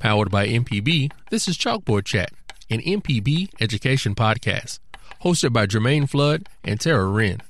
[0.00, 2.30] Powered by MPB, this is Chalkboard Chat,
[2.70, 4.78] an MPB education podcast,
[5.24, 7.40] hosted by Jermaine Flood and Tara Wren.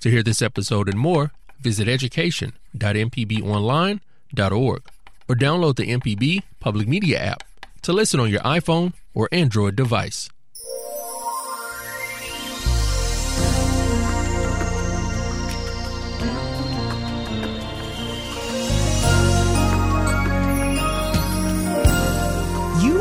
[0.00, 4.82] To hear this episode and more, visit education.mpbonline.org
[5.28, 7.42] or download the MPB Public Media app
[7.82, 10.30] to listen on your iPhone or Android device.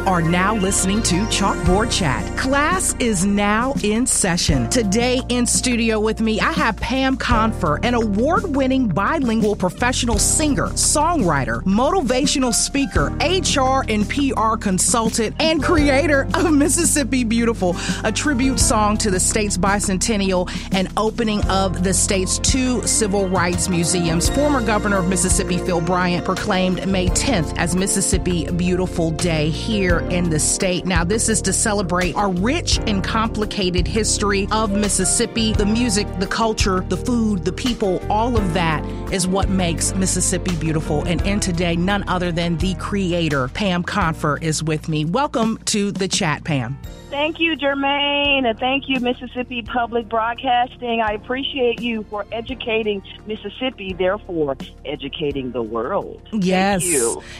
[0.08, 2.26] Are now listening to Chalkboard Chat.
[2.38, 4.68] Class is now in session.
[4.70, 10.68] Today in studio with me, I have Pam Confer, an award winning bilingual professional singer,
[10.70, 18.98] songwriter, motivational speaker, HR and PR consultant, and creator of Mississippi Beautiful, a tribute song
[18.98, 24.30] to the state's bicentennial and opening of the state's two civil rights museums.
[24.30, 30.30] Former Governor of Mississippi, Phil Bryant, proclaimed May 10th as Mississippi Beautiful Day here in
[30.30, 30.86] the state.
[30.86, 35.54] Now, this is to celebrate our rich and complicated history of Mississippi.
[35.54, 40.56] The music, the culture, the food, the people, all of that is what makes Mississippi
[40.56, 41.04] beautiful.
[41.04, 45.06] And in today, none other than the creator, Pam Confer, is with me.
[45.06, 46.78] Welcome to the chat, Pam.
[47.12, 51.02] Thank you, Jermaine, and thank you, Mississippi Public Broadcasting.
[51.02, 56.22] I appreciate you for educating Mississippi, therefore educating the world.
[56.32, 56.86] Yes,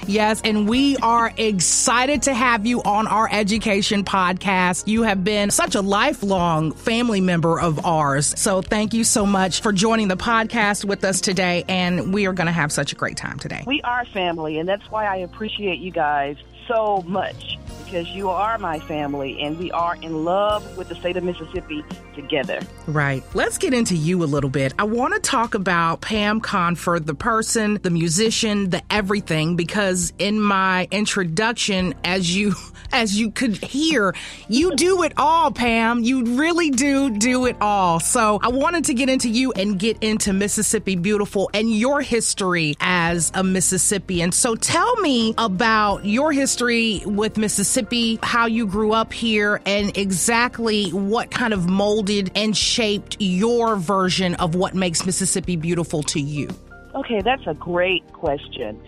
[0.06, 4.90] yes, and we are excited to have you on our education podcast.
[4.90, 9.62] You have been such a lifelong family member of ours, so thank you so much
[9.62, 11.64] for joining the podcast with us today.
[11.70, 13.64] And we are going to have such a great time today.
[13.66, 16.36] We are family, and that's why I appreciate you guys
[16.68, 17.58] so much
[17.92, 21.84] because you are my family and we are in love with the state of Mississippi
[22.16, 22.62] together.
[22.88, 23.22] Right.
[23.34, 24.74] Let's get into you a little bit.
[24.80, 30.40] I want to talk about Pam Confer, the person, the musician, the everything, because in
[30.40, 32.54] my introduction, as you
[32.94, 34.14] as you could hear,
[34.50, 36.04] you do it all, Pam.
[36.04, 38.00] You really do do it all.
[38.02, 42.76] So I wanted to get into you and get into Mississippi Beautiful and your history
[42.82, 44.32] as a Mississippian.
[44.32, 46.51] So tell me about your history
[47.06, 53.18] with Mississippi, how you grew up here, and exactly what kind of molded and shaped
[53.20, 56.50] your version of what makes Mississippi beautiful to you.
[56.94, 58.82] Okay, that's a great question.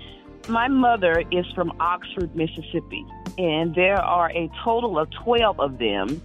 [0.50, 3.06] My mother is from Oxford, Mississippi,
[3.38, 6.22] and there are a total of 12 of them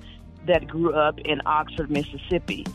[0.46, 2.66] that grew up in Oxford, Mississippi.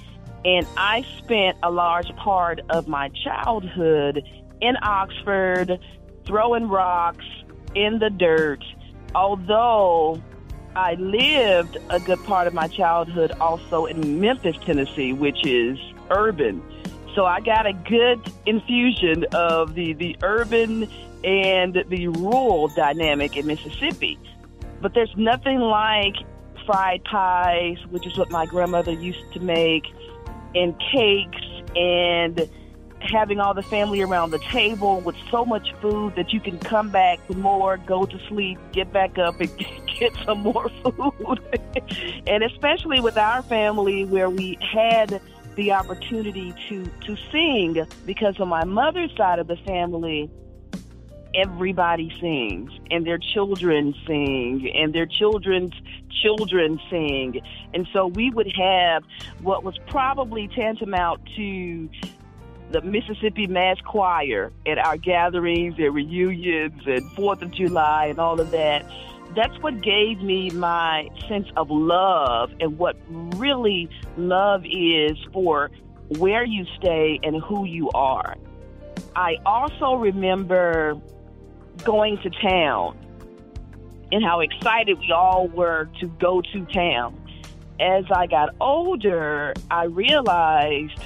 [0.46, 4.24] And I spent a large part of my childhood
[4.62, 5.80] in Oxford,
[6.26, 7.26] throwing rocks
[7.76, 8.64] in the dirt.
[9.16, 10.22] Although
[10.76, 15.78] I lived a good part of my childhood also in Memphis, Tennessee, which is
[16.10, 16.64] urban.
[17.16, 20.90] So I got a good infusion of the, the urban
[21.24, 24.18] and the rural dynamic in Mississippi.
[24.82, 26.16] But there's nothing like
[26.66, 29.86] fried pies, which is what my grandmother used to make,
[30.56, 31.46] and cakes
[31.76, 32.50] and
[33.04, 36.90] having all the family around the table with so much food that you can come
[36.90, 39.50] back for more, go to sleep, get back up and
[40.00, 41.40] get some more food.
[42.28, 45.22] and especially with our family where we had
[45.56, 50.32] the opportunity to to sing because on my mother's side of the family
[51.36, 55.74] everybody sings and their children sing and their children's
[56.22, 57.42] children sing.
[57.74, 59.04] And so we would have
[59.42, 61.90] what was probably tantamount to
[62.74, 68.42] the Mississippi Mass Choir at our gatherings and reunions and Fourth of July and all
[68.42, 68.84] of that.
[69.36, 72.98] That's what gave me my sense of love and what
[73.38, 75.70] really love is for
[76.18, 78.36] where you stay and who you are.
[79.16, 81.00] I also remember
[81.84, 82.98] going to town
[84.12, 87.20] and how excited we all were to go to town.
[87.80, 91.00] As I got older, I realized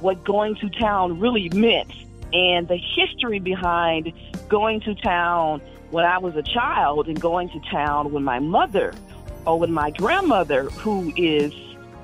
[0.00, 1.92] what going to town really meant
[2.32, 4.12] and the history behind
[4.48, 8.94] going to town when I was a child and going to town when my mother
[9.46, 11.52] or when my grandmother, who is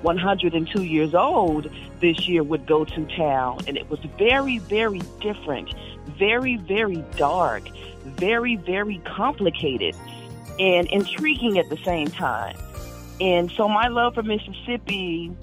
[0.03, 1.69] 102 years old
[2.01, 3.59] this year, would go to town.
[3.67, 5.75] And it was very, very different,
[6.19, 7.65] very, very dark
[8.05, 9.95] very, very complicated
[10.59, 12.57] and intriguing at the same time.
[13.21, 15.35] And so my love for Mississippi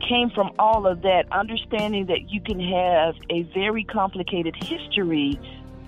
[0.00, 5.38] came from all of that, understanding that you can have a very complicated history,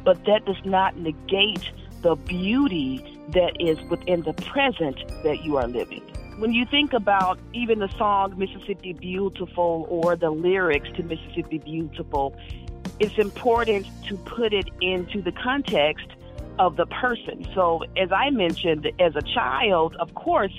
[0.04, 1.70] but that does not negate
[2.02, 6.02] the beauty that is within the present that you are living.
[6.38, 12.34] When you think about even the song Mississippi Beautiful or the lyrics to Mississippi Beautiful,
[12.98, 16.06] it's important to put it into the context
[16.58, 17.46] of the person.
[17.54, 20.52] So, as I mentioned, as a child, of course,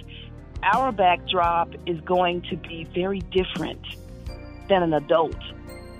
[0.63, 3.85] our backdrop is going to be very different
[4.69, 5.37] than an adult.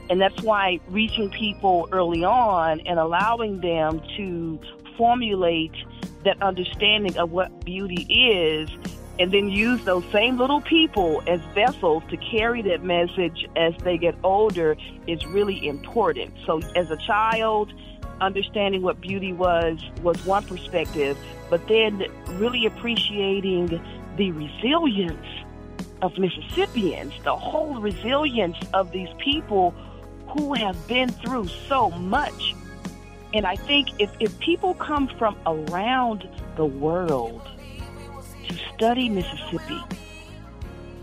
[0.09, 4.59] And that's why reaching people early on and allowing them to
[4.97, 5.73] formulate
[6.23, 8.69] that understanding of what beauty is
[9.19, 13.97] and then use those same little people as vessels to carry that message as they
[13.97, 14.75] get older
[15.05, 16.33] is really important.
[16.45, 17.71] So as a child,
[18.21, 21.17] understanding what beauty was was one perspective,
[21.49, 22.05] but then
[22.39, 23.79] really appreciating
[24.17, 25.25] the resilience
[26.01, 29.71] of Mississippians, the whole resilience of these people
[30.27, 32.55] who have been through so much.
[33.33, 37.41] And I think if, if people come from around the world
[38.47, 39.81] to study Mississippi,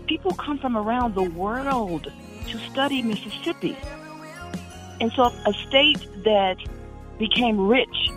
[0.07, 2.11] people come from around the world
[2.47, 3.77] to study Mississippi.
[5.01, 6.57] And so a state that
[7.17, 8.09] became rich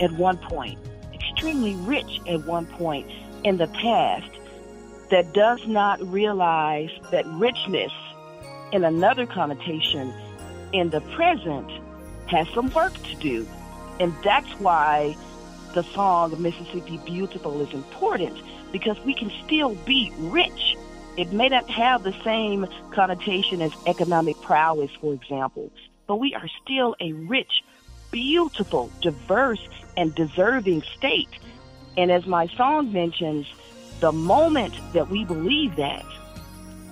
[0.00, 0.78] at one point,
[1.12, 3.10] extremely rich at one point
[3.44, 4.30] in the past,
[5.10, 7.92] that does not realize that richness
[8.72, 10.12] in another connotation
[10.72, 11.70] in the present
[12.26, 13.46] has some work to do.
[13.98, 15.16] And that's why
[15.74, 18.40] the song Mississippi Beautiful is important
[18.72, 20.76] because we can still be rich.
[21.16, 25.70] It may not have the same connotation as economic prowess, for example,
[26.06, 27.62] but we are still a rich,
[28.10, 29.60] beautiful, diverse,
[29.96, 31.28] and deserving state.
[31.96, 33.46] And as my song mentions,
[34.00, 36.04] the moment that we believe that,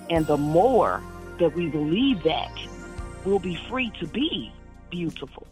[0.09, 1.01] and the more
[1.39, 2.51] that we believe that,
[3.25, 4.51] we'll be free to be
[4.89, 5.47] beautiful.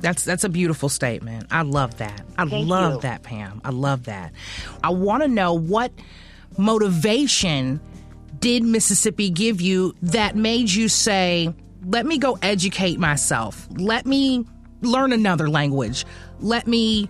[0.00, 1.46] That's that's a beautiful statement.
[1.50, 2.22] I love that.
[2.36, 3.00] I Thank love you.
[3.02, 3.60] that, Pam.
[3.64, 4.32] I love that.
[4.82, 5.92] I want to know what
[6.58, 7.80] motivation
[8.40, 11.54] did Mississippi give you that made you say,
[11.86, 13.68] "Let me go educate myself.
[13.76, 14.44] Let me
[14.80, 16.04] learn another language.
[16.40, 17.08] Let me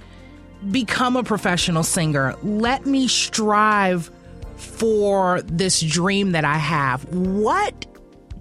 [0.71, 2.35] become a professional singer.
[2.43, 4.11] Let me strive
[4.57, 7.87] for this dream that I have." What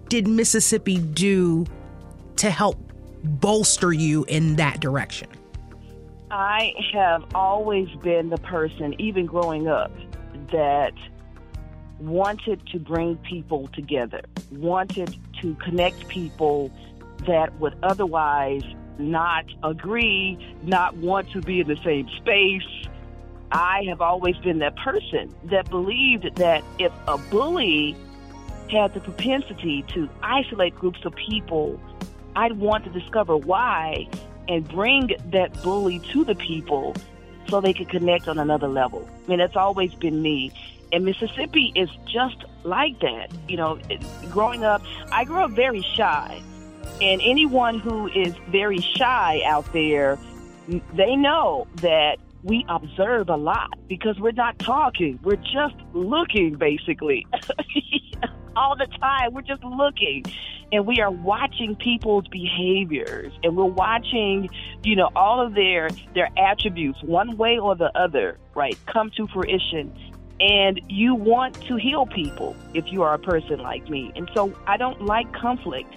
[0.10, 1.66] did Mississippi do
[2.36, 2.78] to help
[3.24, 5.30] bolster you in that direction?
[6.30, 9.92] I have always been the person, even growing up,
[10.52, 10.94] that
[12.00, 14.22] wanted to bring people together,
[14.52, 16.72] wanted to connect people
[17.28, 18.64] that would otherwise
[18.98, 22.88] not agree, not want to be in the same space.
[23.52, 27.96] I have always been that person that believed that if a bully
[28.70, 31.80] had the propensity to isolate groups of people,
[32.36, 34.08] I'd want to discover why
[34.48, 36.96] and bring that bully to the people
[37.50, 39.08] so they could connect on another level.
[39.26, 40.52] I mean, that's always been me.
[40.94, 43.32] And Mississippi is just like that.
[43.48, 43.80] You know,
[44.30, 46.42] growing up, I grew up very shy.
[47.02, 50.18] And anyone who is very shy out there,
[50.96, 55.20] they know that we observe a lot because we're not talking.
[55.24, 57.28] We're just looking, basically.
[58.56, 60.24] All the time, we're just looking.
[60.72, 64.50] And we are watching people's behaviors and we're watching,
[64.84, 69.28] you know, all of their their attributes, one way or the other, right, come to
[69.28, 69.94] fruition
[70.42, 74.12] and you want to heal people if you are a person like me.
[74.16, 75.96] And so I don't like conflict,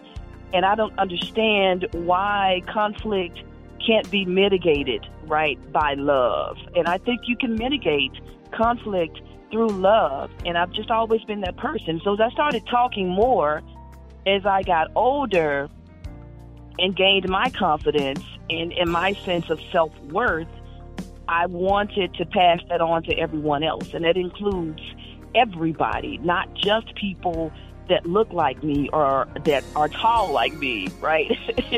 [0.54, 3.42] and I don't understand why conflict
[3.84, 6.56] can't be mitigated, right, by love.
[6.76, 8.12] And I think you can mitigate
[8.52, 12.00] conflict through love, and I've just always been that person.
[12.05, 13.62] So as I started talking more
[14.26, 15.69] as I got older
[16.79, 20.48] and gained my confidence and, and my sense of self worth,
[21.29, 23.93] I wanted to pass that on to everyone else.
[23.93, 24.81] And that includes
[25.34, 27.52] everybody, not just people
[27.88, 31.31] that look like me or that are tall like me, right?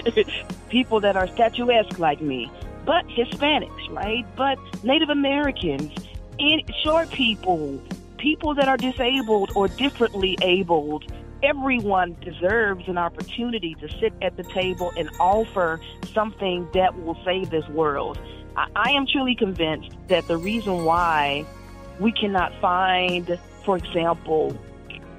[0.69, 2.51] people that are statuesque like me,
[2.85, 4.25] but Hispanics, right?
[4.37, 5.93] But Native Americans,
[6.39, 7.83] and short people,
[8.19, 11.11] people that are disabled or differently abled.
[11.43, 15.81] Everyone deserves an opportunity to sit at the table and offer
[16.15, 18.19] something that will save this world.
[18.57, 21.45] I, I am truly convinced that the reason why
[22.01, 24.57] we cannot find, for example,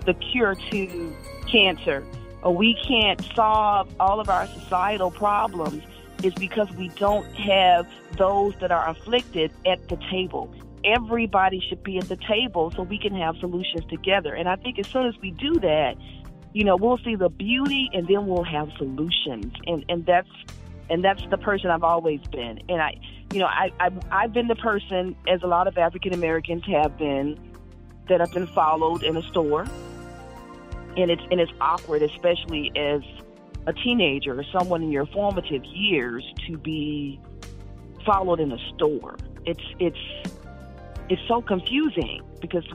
[0.07, 1.15] the cure to
[1.51, 2.03] cancer,
[2.41, 5.83] or we can't solve all of our societal problems,
[6.23, 7.85] is because we don't have
[8.17, 10.51] those that are afflicted at the table.
[10.83, 14.33] Everybody should be at the table so we can have solutions together.
[14.33, 15.95] And I think as soon as we do that,
[16.53, 19.53] you know, we'll see the beauty and then we'll have solutions.
[19.67, 20.29] And and that's
[20.89, 22.61] and that's the person I've always been.
[22.69, 22.95] And I,
[23.33, 26.97] you know, I, I I've been the person, as a lot of African Americans have
[26.97, 27.37] been,
[28.07, 29.65] that have been followed in a store,
[30.97, 33.01] and it's and it's awkward, especially as
[33.67, 37.19] a teenager or someone in your formative years to be
[38.05, 39.17] followed in a store.
[39.45, 40.33] It's it's
[41.09, 42.65] it's so confusing because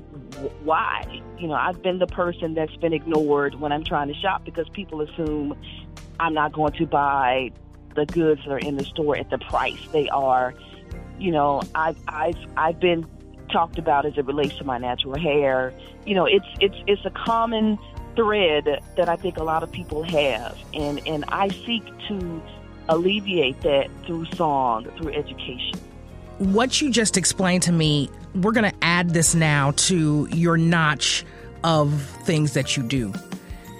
[0.62, 1.04] why?
[1.38, 4.68] You know, I've been the person that's been ignored when I'm trying to shop because
[4.70, 5.56] people assume
[6.20, 7.50] I'm not going to buy
[7.94, 10.54] the goods that are in the store at the price they are.
[11.18, 13.06] You know, I've I've I've been
[13.50, 15.72] talked about as it relates to my natural hair.
[16.06, 17.78] You know, it's it's it's a common
[18.14, 22.42] thread that I think a lot of people have, and and I seek to
[22.88, 25.78] alleviate that through song, through education.
[26.38, 31.24] What you just explained to me, we're going to add this now to your notch
[31.62, 33.12] of things that you do.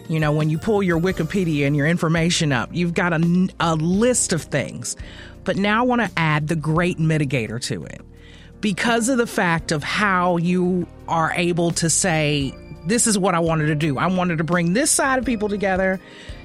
[0.08, 3.74] You know, when you pull your Wikipedia and your information up, you've got a, a
[3.74, 4.96] list of things.
[5.44, 8.00] But now I want to add the great mitigator to it
[8.60, 12.54] because of the fact of how you are able to say,
[12.86, 13.98] this is what I wanted to do.
[13.98, 16.00] I wanted to bring this side of people together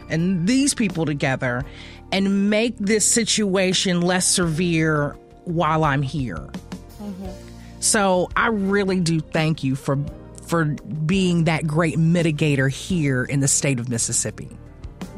[0.09, 1.65] and these people together
[2.11, 6.47] and make this situation less severe while I'm here.
[7.01, 7.29] Mm-hmm.
[7.79, 9.97] So I really do thank you for
[10.47, 14.49] for being that great mitigator here in the state of Mississippi.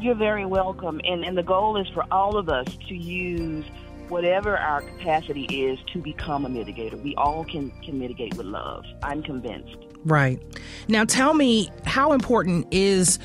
[0.00, 1.00] You're very welcome.
[1.04, 3.64] And, and the goal is for all of us to use
[4.08, 7.00] whatever our capacity is to become a mitigator.
[7.00, 8.84] We all can, can mitigate with love.
[9.04, 9.76] I'm convinced.
[10.04, 10.40] Right.
[10.88, 13.18] Now, tell me how important is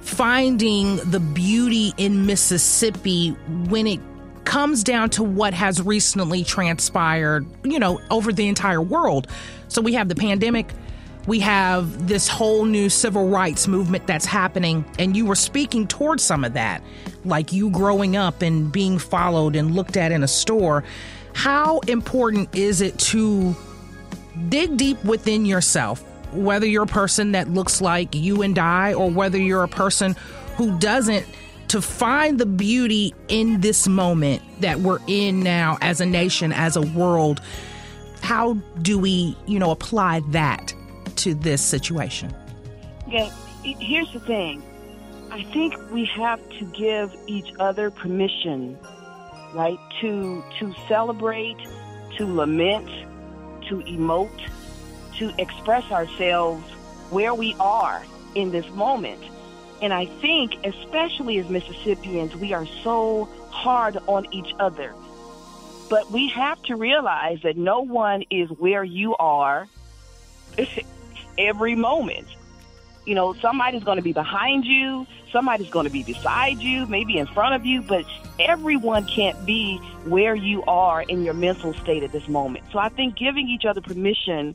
[0.00, 3.30] finding the beauty in Mississippi
[3.68, 4.00] when it
[4.44, 9.26] comes down to what has recently transpired, you know, over the entire world.
[9.68, 10.72] So we have the pandemic,
[11.26, 16.22] we have this whole new civil rights movement that's happening, and you were speaking towards
[16.22, 16.82] some of that,
[17.24, 20.84] like you growing up and being followed and looked at in a store.
[21.34, 23.56] How important is it to
[24.48, 26.02] dig deep within yourself,
[26.32, 30.16] whether you're a person that looks like you and I, or whether you're a person
[30.56, 31.26] who doesn't?
[31.68, 36.76] to find the beauty in this moment that we're in now as a nation, as
[36.76, 37.40] a world,
[38.22, 40.72] how do we, you know, apply that
[41.16, 42.34] to this situation?
[43.08, 43.30] Okay,
[43.62, 44.62] here's the thing.
[45.30, 48.78] I think we have to give each other permission,
[49.54, 51.56] right, to to celebrate,
[52.16, 52.88] to lament,
[53.68, 54.50] to emote,
[55.18, 56.64] to express ourselves
[57.10, 58.04] where we are
[58.34, 59.22] in this moment.
[59.82, 64.92] And I think, especially as Mississippians, we are so hard on each other.
[65.88, 69.68] But we have to realize that no one is where you are
[71.38, 72.26] every moment.
[73.06, 77.18] You know, somebody's going to be behind you, somebody's going to be beside you, maybe
[77.18, 78.04] in front of you, but
[78.38, 82.64] everyone can't be where you are in your mental state at this moment.
[82.72, 84.54] So I think giving each other permission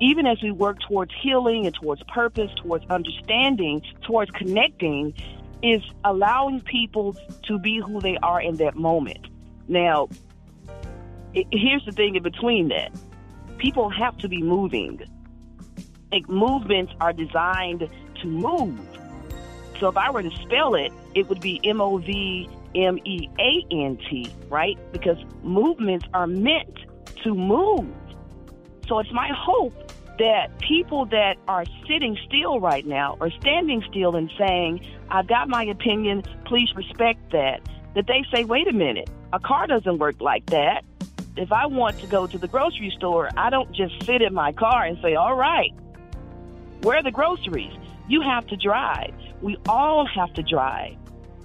[0.00, 5.14] even as we work towards healing and towards purpose, towards understanding, towards connecting,
[5.62, 9.26] is allowing people to be who they are in that moment.
[9.68, 10.08] Now,
[11.34, 12.92] it, here's the thing in between that
[13.58, 15.02] people have to be moving.
[16.12, 17.88] Like, movements are designed
[18.20, 18.78] to move.
[19.78, 23.28] So if I were to spell it, it would be M O V M E
[23.38, 24.78] A N T, right?
[24.92, 26.78] Because movements are meant
[27.24, 27.88] to move.
[28.86, 29.72] So it's my hope
[30.18, 35.48] that people that are sitting still right now or standing still and saying, I've got
[35.48, 37.60] my opinion, please respect that,
[37.94, 40.84] that they say, wait a minute, a car doesn't work like that.
[41.36, 44.52] If I want to go to the grocery store, I don't just sit in my
[44.52, 45.72] car and say, all right,
[46.82, 47.72] where are the groceries?
[48.08, 49.14] You have to drive.
[49.42, 50.96] We all have to drive.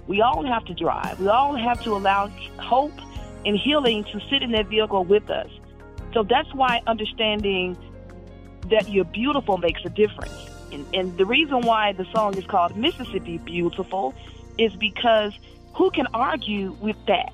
[0.06, 1.20] We all have to drive.
[1.20, 2.28] We all have to allow
[2.58, 2.92] hope
[3.44, 5.50] and healing to sit in that vehicle with us.
[6.14, 7.76] So that's why understanding
[8.70, 10.50] that you're beautiful makes a difference.
[10.72, 14.14] And, and the reason why the song is called Mississippi Beautiful
[14.58, 15.32] is because
[15.74, 17.32] who can argue with that?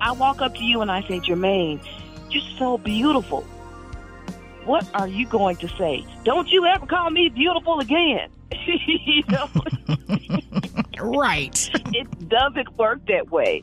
[0.00, 1.84] I walk up to you and I say, Jermaine,
[2.30, 3.46] you're so beautiful.
[4.64, 6.06] What are you going to say?
[6.24, 8.30] Don't you ever call me beautiful again.
[8.66, 9.48] you know?
[11.00, 11.70] right.
[11.92, 13.62] it doesn't work that way.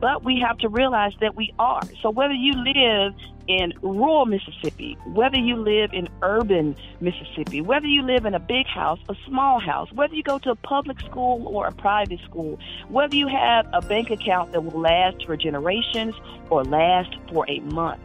[0.00, 1.82] But we have to realize that we are.
[2.02, 3.14] So whether you live
[3.46, 8.66] in rural Mississippi, whether you live in urban Mississippi, whether you live in a big
[8.66, 12.58] house, a small house, whether you go to a public school or a private school,
[12.88, 16.14] whether you have a bank account that will last for generations
[16.50, 18.02] or last for a month,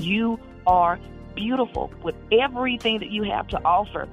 [0.00, 0.98] you are
[1.38, 4.08] beautiful with everything that you have to offer.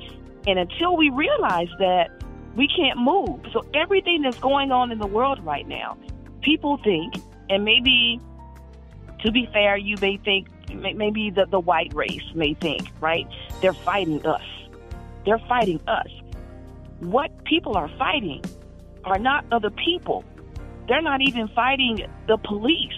[0.48, 2.12] And until we realize that,
[2.56, 3.42] we can't move.
[3.52, 5.98] So everything that's going on in the world right now,
[6.42, 7.16] people think,
[7.50, 8.22] and maybe
[9.26, 13.28] to be fair, you may think, maybe the, the white race may think, right?
[13.62, 14.44] They're fighting us.
[15.26, 16.08] They're fighting us.
[17.00, 18.44] What people are fighting
[19.04, 20.24] are not other people.
[20.88, 22.94] They're not even fighting the police.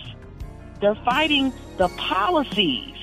[0.81, 2.97] They're fighting the policies.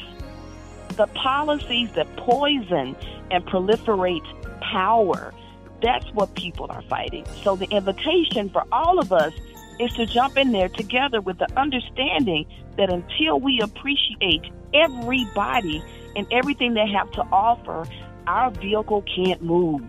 [0.91, 2.97] The policies that poison
[3.31, 5.35] and proliferate power.
[5.83, 7.27] That's what people are fighting.
[7.43, 9.33] So the invitation for all of us
[9.79, 15.83] is to jump in there together with the understanding that until we appreciate everybody
[16.17, 17.87] and everything they have to offer,
[18.27, 19.83] our vehicle can't move.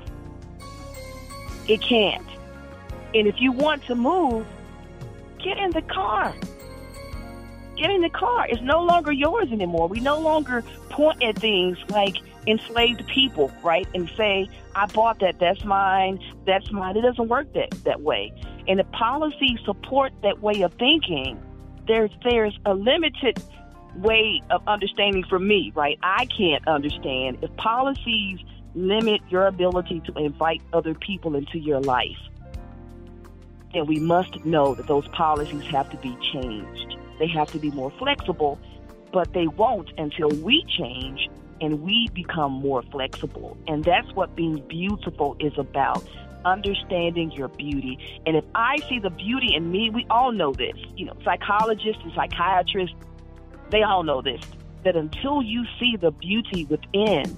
[1.68, 2.25] It can't.
[3.14, 4.46] And if you want to move,
[5.44, 6.36] get in the car.
[7.77, 8.48] Get in the car.
[8.50, 9.88] It's no longer yours anymore.
[9.88, 12.15] We no longer point at things like
[12.48, 13.88] enslaved people, right?
[13.94, 16.96] And say, I bought that, that's mine, that's mine.
[16.98, 18.34] It doesn't work that, that way.
[18.67, 21.41] And if policies support that way of thinking,
[21.88, 23.41] there's there's a limited
[23.98, 25.98] way of understanding for me, right?
[26.01, 28.39] I can't understand if policies
[28.74, 32.17] limit your ability to invite other people into your life.
[33.74, 36.98] Then we must know that those policies have to be changed.
[37.20, 38.60] They have to be more flexible,
[39.12, 41.30] but they won't until we change
[41.62, 43.58] and we become more flexible.
[43.68, 46.04] And that's what being beautiful is about
[46.44, 47.98] understanding your beauty.
[48.26, 50.76] And if I see the beauty in me, we all know this.
[50.96, 52.96] You know, psychologists and psychiatrists,
[53.72, 54.42] they all know this.
[54.84, 57.38] That until you see the beauty within,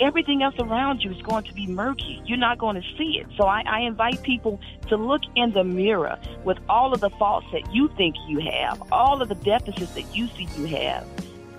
[0.00, 2.22] everything else around you is going to be murky.
[2.24, 3.26] You're not going to see it.
[3.36, 7.46] So I, I invite people to look in the mirror with all of the faults
[7.52, 11.06] that you think you have, all of the deficits that you see you have,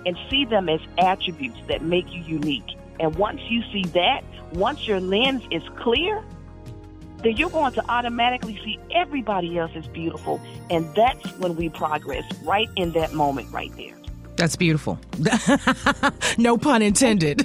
[0.06, 2.76] and see them as attributes that make you unique.
[2.98, 6.22] And once you see that, once your lens is clear,
[7.22, 10.40] then you're going to automatically see everybody else as beautiful.
[10.70, 13.99] And that's when we progress, right in that moment, right there.
[14.40, 14.98] That's beautiful.
[16.38, 17.40] no pun intended.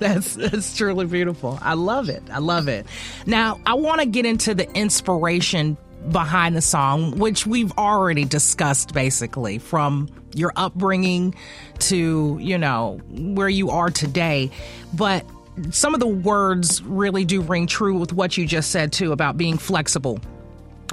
[0.00, 1.56] that's that's truly beautiful.
[1.62, 2.24] I love it.
[2.32, 2.84] I love it.
[3.26, 5.76] Now, I want to get into the inspiration
[6.10, 11.32] behind the song, which we've already discussed basically from your upbringing
[11.78, 14.50] to, you know, where you are today.
[14.94, 15.24] But
[15.70, 19.36] some of the words really do ring true with what you just said too about
[19.36, 20.18] being flexible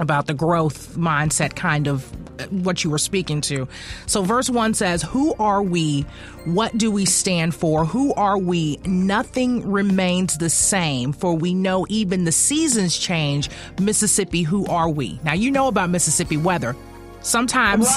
[0.00, 2.04] about the growth mindset kind of
[2.40, 3.66] uh, what you were speaking to.
[4.06, 6.02] So verse 1 says, "Who are we?
[6.44, 7.84] What do we stand for?
[7.84, 8.78] Who are we?
[8.84, 13.48] Nothing remains the same, for we know even the seasons change.
[13.80, 16.76] Mississippi, who are we?" Now you know about Mississippi weather.
[17.22, 17.88] Sometimes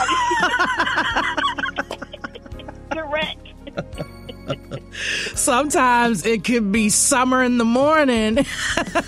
[2.92, 3.38] Correct.
[5.36, 8.46] Sometimes it could be summer in the morning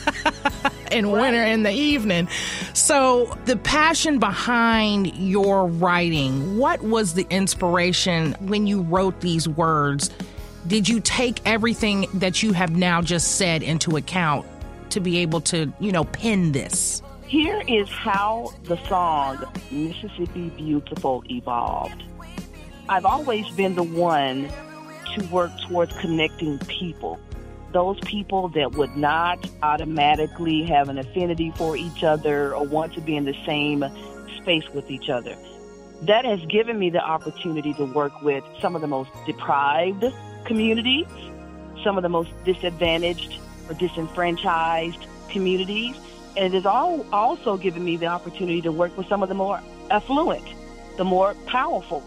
[0.91, 2.27] and winter in the evening.
[2.73, 10.09] So, the passion behind your writing, what was the inspiration when you wrote these words?
[10.67, 14.45] Did you take everything that you have now just said into account
[14.91, 17.01] to be able to, you know, pen this?
[17.25, 22.03] Here is how the song Mississippi Beautiful evolved.
[22.89, 24.51] I've always been the one
[25.15, 27.19] to work towards connecting people.
[27.71, 33.01] Those people that would not automatically have an affinity for each other or want to
[33.01, 33.85] be in the same
[34.41, 35.37] space with each other.
[36.01, 40.03] That has given me the opportunity to work with some of the most deprived
[40.45, 41.05] communities,
[41.83, 45.95] some of the most disadvantaged or disenfranchised communities.
[46.35, 49.35] And it has all also given me the opportunity to work with some of the
[49.35, 50.45] more affluent,
[50.97, 52.03] the more powerful.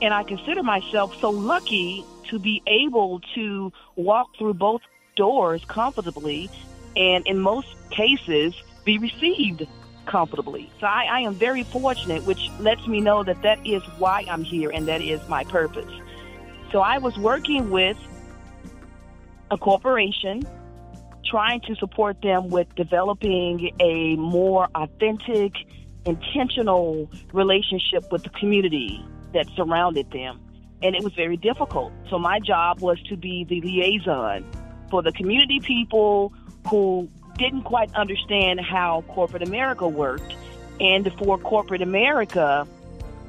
[0.00, 4.80] And I consider myself so lucky to be able to walk through both
[5.14, 6.50] doors comfortably
[6.96, 8.52] and in most cases
[8.84, 9.64] be received
[10.06, 10.68] comfortably.
[10.80, 14.42] So I, I, am very fortunate, which lets me know that that is why I'm
[14.42, 15.90] here and that is my purpose.
[16.72, 17.96] So I was working with
[19.52, 20.42] a corporation
[21.24, 25.52] trying to support them with developing a more authentic,
[26.04, 30.43] intentional relationship with the community that surrounded them
[30.84, 31.92] and it was very difficult.
[32.10, 34.44] So my job was to be the liaison
[34.90, 36.32] for the community people
[36.68, 40.36] who didn't quite understand how corporate America worked,
[40.78, 42.68] and for corporate America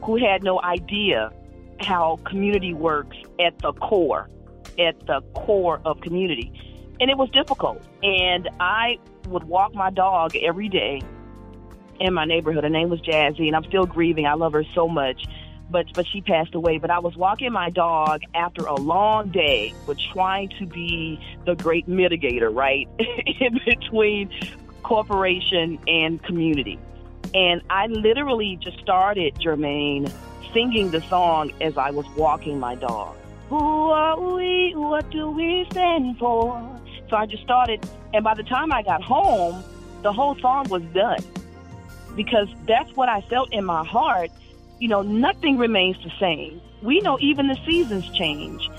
[0.03, 1.31] who had no idea
[1.79, 4.29] how community works at the core,
[4.77, 6.51] at the core of community.
[6.99, 7.81] And it was difficult.
[8.03, 11.01] And I would walk my dog every day
[11.99, 12.63] in my neighborhood.
[12.63, 14.25] Her name was Jazzy, and I'm still grieving.
[14.25, 15.25] I love her so much
[15.69, 16.77] but but she passed away.
[16.77, 21.55] But I was walking my dog after a long day with trying to be the
[21.55, 22.87] great mitigator, right,
[23.39, 24.29] in between
[24.83, 26.79] corporation and community.
[27.33, 30.11] And I literally just started, Jermaine,
[30.53, 33.15] singing the song as I was walking my dog.
[33.49, 34.73] Who are we?
[34.75, 36.81] What do we stand for?
[37.09, 39.63] So I just started, and by the time I got home,
[40.01, 41.19] the whole song was done
[42.15, 44.31] because that's what I felt in my heart.
[44.79, 46.61] You know, nothing remains the same.
[46.81, 48.69] We know even the seasons change.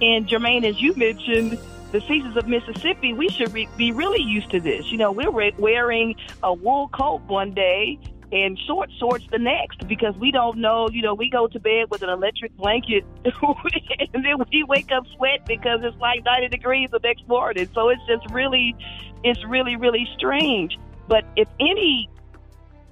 [0.00, 1.58] And Jermaine, as you mentioned,
[1.92, 4.90] the seasons of Mississippi, we should re- be really used to this.
[4.90, 7.98] You know, we're re- wearing a wool coat one day
[8.32, 11.86] and short shorts the next because we don't know, you know, we go to bed
[11.90, 16.90] with an electric blanket and then we wake up sweat because it's like 90 degrees
[16.90, 17.68] the next morning.
[17.72, 18.74] So it's just really,
[19.22, 20.78] it's really, really strange.
[21.08, 22.10] But if any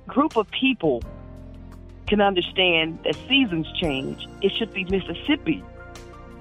[0.07, 1.03] group of people
[2.15, 5.65] can understand that seasons change, it should be Mississippi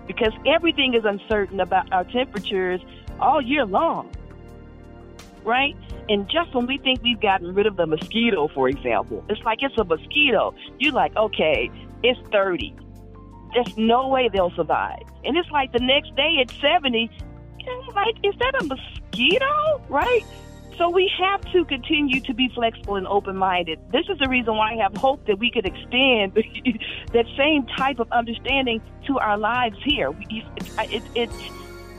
[0.05, 2.79] because everything is uncertain about our temperatures
[3.19, 4.07] all year long.
[5.43, 5.75] Right?
[6.09, 9.63] And just when we think we've gotten rid of the mosquito, for example, it's like
[9.63, 10.53] it's a mosquito.
[10.77, 11.71] You're like, okay,
[12.03, 12.75] it's 30.
[13.55, 15.01] There's no way they'll survive.
[15.25, 17.09] And it's like the next day it's 70.
[17.65, 19.81] And like, is that a mosquito?
[19.89, 20.23] Right?
[20.77, 23.79] So we have to continue to be flexible and open minded.
[23.91, 26.33] This is the reason why I have hope that we could extend
[27.13, 30.13] that same type of understanding to our lives here.
[30.29, 30.45] It,
[30.79, 31.29] it, it,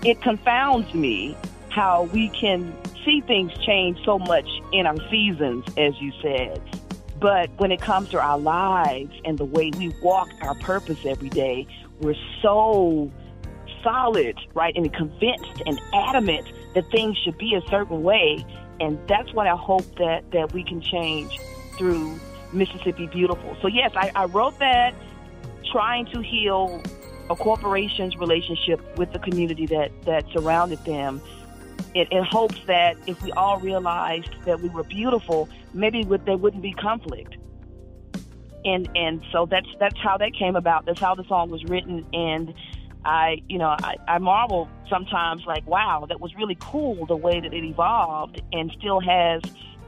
[0.05, 1.37] it confounds me
[1.71, 6.61] how we can see things change so much in our seasons, as you said.
[7.21, 11.29] But when it comes to our lives and the way we walk our purpose every
[11.29, 11.67] day,
[12.01, 13.11] we're so
[13.85, 18.45] solid, right, and convinced and adamant that things should be a certain way
[18.81, 21.39] and that's what I hope that, that we can change
[21.77, 22.19] through
[22.53, 23.57] Mississippi Beautiful.
[23.63, 24.95] So, yes, I, I wrote that
[25.71, 26.83] trying to heal
[27.31, 31.21] a corporation's relationship with the community that, that surrounded them
[31.95, 36.37] in, in hopes that if we all realized that we were beautiful, maybe would, there
[36.37, 37.37] wouldn't be conflict.
[38.65, 40.87] And and so that's that's how that came about.
[40.87, 42.07] That's how the song was written.
[42.15, 42.55] And
[43.05, 47.41] I, you know, I, I marvel sometimes like, wow, that was really cool the way
[47.41, 49.43] that it evolved and still has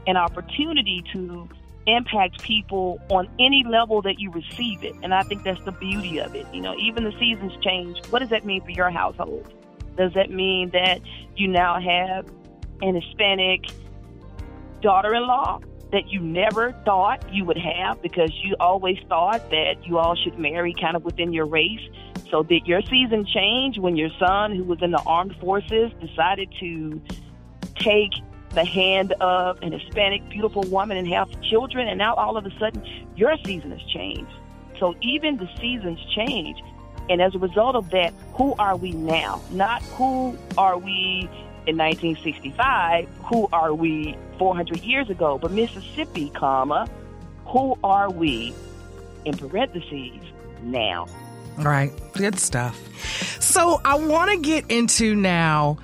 [0.05, 1.49] an opportunity to
[1.87, 4.95] impact people on any level that you receive it.
[5.01, 6.45] And I think that's the beauty of it.
[6.51, 7.97] You know, even the seasons change.
[8.09, 9.53] What does that mean for your household?
[9.97, 10.99] Does that mean that
[11.35, 12.27] you now have
[12.81, 13.61] an Hispanic
[14.81, 15.59] daughter in law
[15.91, 20.37] that you never thought you would have because you always thought that you all should
[20.37, 21.79] marry kind of within your race?
[22.29, 26.49] So did your season change when your son, who was in the armed forces, decided
[26.59, 27.01] to
[27.75, 28.11] take
[28.51, 32.59] the hand of an Hispanic beautiful woman and have children, and now all of a
[32.59, 32.83] sudden
[33.15, 34.31] your season has changed.
[34.79, 36.61] So even the seasons change.
[37.09, 39.41] And as a result of that, who are we now?
[39.51, 41.29] Not who are we
[41.65, 46.89] in 1965, who are we 400 years ago, but Mississippi, comma,
[47.45, 48.53] who are we
[49.23, 50.21] in parentheses
[50.63, 51.07] now?
[51.57, 51.91] Right.
[52.13, 52.79] Good stuff.
[53.41, 55.77] So I want to get into now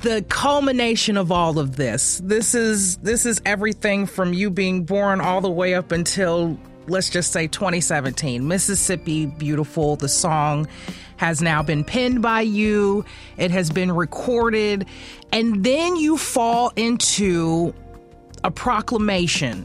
[0.00, 2.20] the culmination of all of this.
[2.24, 7.10] This is this is everything from you being born all the way up until let's
[7.10, 8.46] just say 2017.
[8.46, 10.66] Mississippi Beautiful, the song
[11.16, 13.04] has now been penned by you.
[13.36, 14.86] It has been recorded
[15.32, 17.72] and then you fall into
[18.44, 19.64] a proclamation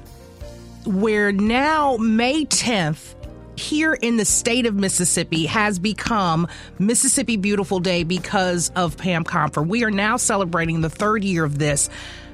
[0.86, 3.16] where now May 10th
[3.58, 6.48] here in the state of Mississippi has become
[6.80, 9.62] Mississippi Beautiful Day because of Pam Confer.
[9.62, 11.90] We are now celebrating the third year of this.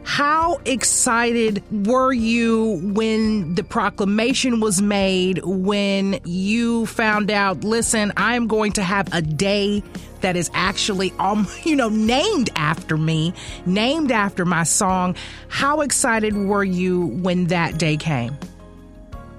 [0.06, 8.36] How excited were you when the proclamation was made, when you found out, listen, I
[8.36, 9.82] am going to have a day
[10.20, 13.34] that is actually, um, you know, named after me,
[13.66, 15.16] named after my song.
[15.48, 18.38] How excited were you when that day came?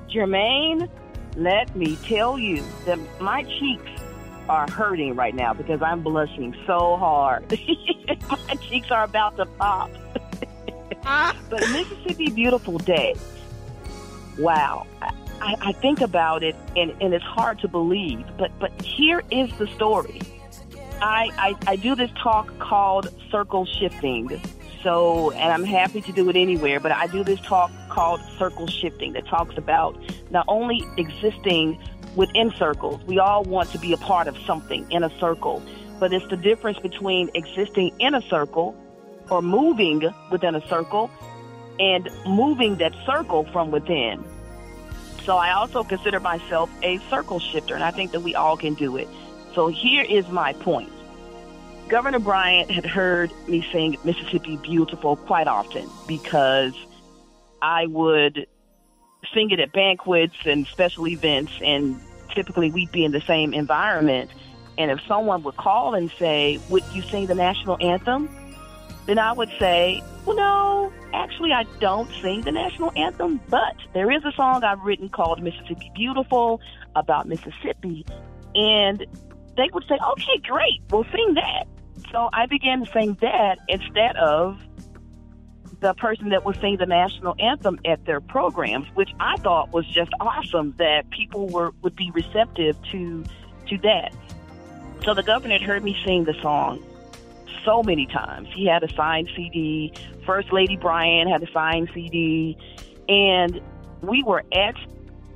[0.08, 0.88] Jermaine,
[1.36, 3.90] let me tell you that my cheeks
[4.48, 7.50] are hurting right now because I'm blushing so hard.
[8.30, 9.90] my cheeks are about to pop.
[11.02, 13.14] but Mississippi Beautiful Day,
[14.38, 14.86] wow.
[15.40, 19.50] I, I think about it and, and it's hard to believe, but, but here is
[19.58, 20.20] the story.
[21.00, 24.40] I, I, I do this talk called Circle Shifting.
[24.82, 28.66] So, and I'm happy to do it anywhere, but I do this talk called Circle
[28.66, 29.96] Shifting that talks about
[30.30, 31.78] not only existing
[32.16, 35.62] within circles, we all want to be a part of something in a circle,
[36.00, 38.76] but it's the difference between existing in a circle
[39.30, 41.08] or moving within a circle
[41.78, 44.24] and moving that circle from within.
[45.22, 48.74] So I also consider myself a circle shifter, and I think that we all can
[48.74, 49.08] do it.
[49.54, 50.92] So here is my point.
[51.88, 56.74] Governor Bryant had heard me sing Mississippi Beautiful quite often because
[57.64, 58.46] I would
[59.32, 61.98] sing it at banquets and special events, and
[62.34, 64.30] typically we'd be in the same environment.
[64.76, 68.28] And if someone would call and say, Would you sing the national anthem?
[69.06, 74.10] then I would say, well, no, actually, I don't sing the national anthem, but there
[74.10, 76.60] is a song I've written called Mississippi Beautiful
[76.96, 78.06] about Mississippi.
[78.54, 79.04] And
[79.56, 81.66] they would say, okay, great, we'll sing that.
[82.10, 84.58] So I began to sing that instead of
[85.84, 89.86] the person that would sing the national anthem at their programs, which I thought was
[89.86, 93.22] just awesome that people were would be receptive to
[93.66, 94.14] to that.
[95.04, 96.82] So the governor had heard me sing the song
[97.66, 98.48] so many times.
[98.54, 99.92] He had a signed CD.
[100.24, 102.56] First Lady Bryant had a signed CD,
[103.06, 103.60] and
[104.00, 104.76] we were at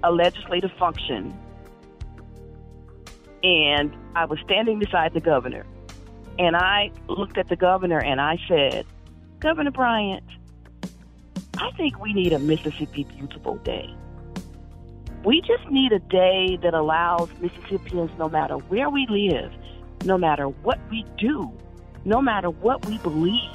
[0.03, 1.39] a legislative function,
[3.43, 5.67] and I was standing beside the governor,
[6.39, 8.87] and I looked at the governor and I said,
[9.41, 10.25] Governor Bryant,
[11.61, 13.93] I think we need a Mississippi Beautiful Day.
[15.25, 19.53] We just need a day that allows Mississippians, no matter where we live,
[20.05, 21.53] no matter what we do,
[22.05, 23.51] no matter what we believe,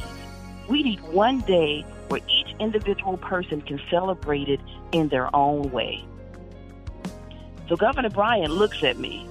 [0.67, 4.59] we need one day where each individual person can celebrate it
[4.91, 6.03] in their own way.
[7.69, 9.25] So Governor Bryant looks at me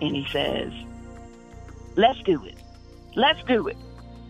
[0.00, 0.72] and he says,
[1.96, 2.54] Let's do it.
[3.14, 3.76] Let's do it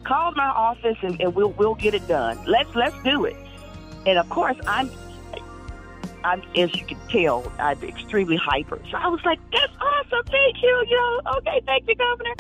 [0.05, 2.39] call my office and, and we'll we'll get it done.
[2.47, 3.37] Let's let's do it.
[4.07, 4.91] And of course, I'm
[6.25, 8.81] I'm as you can tell, I'm extremely hyper.
[8.91, 10.25] So I was like, "That's awesome!
[10.27, 10.85] Thank you.
[10.89, 12.35] You know, okay, thank you, Governor."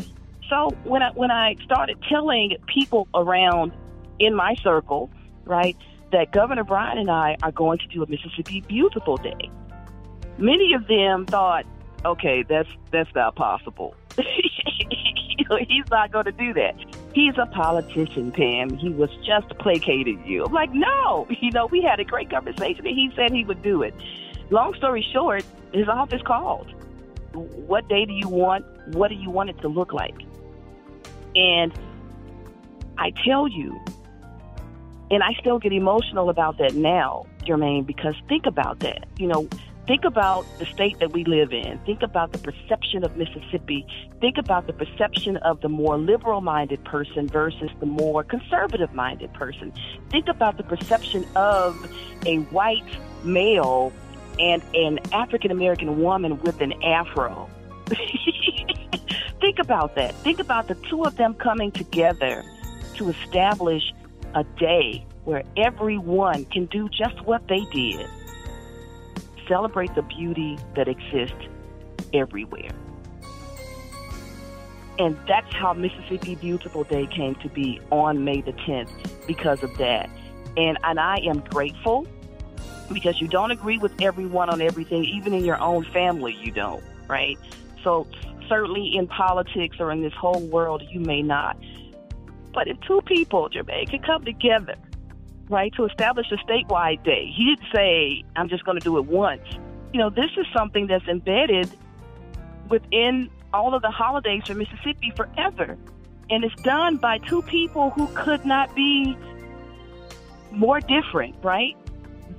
[0.48, 3.72] So when I when I started telling people around
[4.18, 5.10] in my circle,
[5.44, 5.76] right,
[6.12, 9.50] that Governor Bryant and I are going to do a Mississippi Beautiful Day,
[10.38, 11.64] many of them thought,
[12.04, 13.94] "Okay, that's that's not possible."
[15.68, 16.74] He's not going to do that.
[17.12, 18.76] He's a politician, Pam.
[18.76, 20.44] He was just placating you.
[20.44, 21.26] I'm like, no.
[21.40, 23.94] You know, we had a great conversation and he said he would do it.
[24.50, 26.72] Long story short, his office called.
[27.32, 28.64] What day do you want?
[28.94, 30.16] What do you want it to look like?
[31.34, 31.72] And
[32.98, 33.80] I tell you,
[35.10, 39.06] and I still get emotional about that now, Jermaine, because think about that.
[39.18, 39.48] You know,
[39.90, 41.80] Think about the state that we live in.
[41.80, 43.84] Think about the perception of Mississippi.
[44.20, 49.34] Think about the perception of the more liberal minded person versus the more conservative minded
[49.34, 49.72] person.
[50.08, 51.92] Think about the perception of
[52.24, 52.86] a white
[53.24, 53.92] male
[54.38, 57.50] and an African American woman with an afro.
[59.40, 60.14] Think about that.
[60.14, 62.44] Think about the two of them coming together
[62.94, 63.92] to establish
[64.36, 68.08] a day where everyone can do just what they did
[69.50, 71.48] celebrate the beauty that exists
[72.14, 72.70] everywhere.
[74.98, 78.90] And that's how Mississippi Beautiful Day came to be on May the 10th
[79.26, 80.08] because of that.
[80.56, 82.06] And, and I am grateful
[82.92, 86.82] because you don't agree with everyone on everything, even in your own family, you don't,
[87.08, 87.38] right?
[87.82, 88.06] So,
[88.48, 91.56] certainly in politics or in this whole world, you may not.
[92.52, 94.74] But if two people, Jermaine, can come together
[95.50, 97.30] right, to establish a statewide day.
[97.36, 99.42] He didn't say, I'm just going to do it once.
[99.92, 101.68] You know, this is something that's embedded
[102.68, 105.76] within all of the holidays for Mississippi forever.
[106.30, 109.16] And it's done by two people who could not be
[110.52, 111.76] more different, right?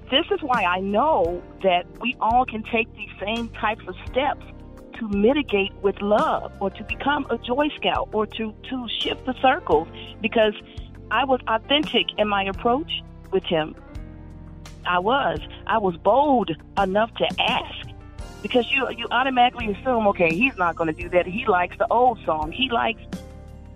[0.09, 4.45] This is why I know that we all can take these same types of steps
[4.99, 9.33] to mitigate with love or to become a Joy Scout or to, to shift the
[9.41, 9.87] circles
[10.21, 10.53] because
[11.11, 13.75] I was authentic in my approach with him.
[14.85, 15.39] I was.
[15.67, 17.89] I was bold enough to ask
[18.41, 21.27] because you you automatically assume, okay, he's not going to do that.
[21.27, 22.53] He likes the old song.
[22.53, 23.01] He likes,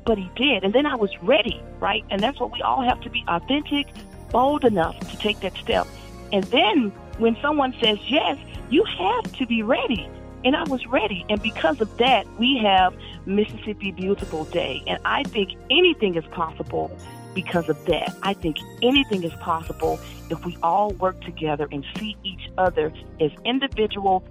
[0.06, 0.64] but he did.
[0.64, 2.06] And then I was ready, right?
[2.10, 3.88] And that's what we all have to be authentic,
[4.32, 5.88] bold enough to take that step.
[6.32, 8.38] And then when someone says yes,
[8.70, 10.10] you have to be ready.
[10.46, 11.26] And I was ready.
[11.28, 12.96] And because of that, we have
[13.26, 14.84] Mississippi Beautiful Day.
[14.88, 16.96] And I think anything is possible
[17.36, 18.16] because of that.
[18.24, 20.00] I think anything is possible
[20.32, 24.26] if we all work together and see each other as individual,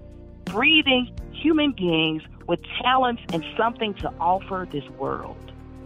[0.47, 5.37] breathing human beings with talents and something to offer this world.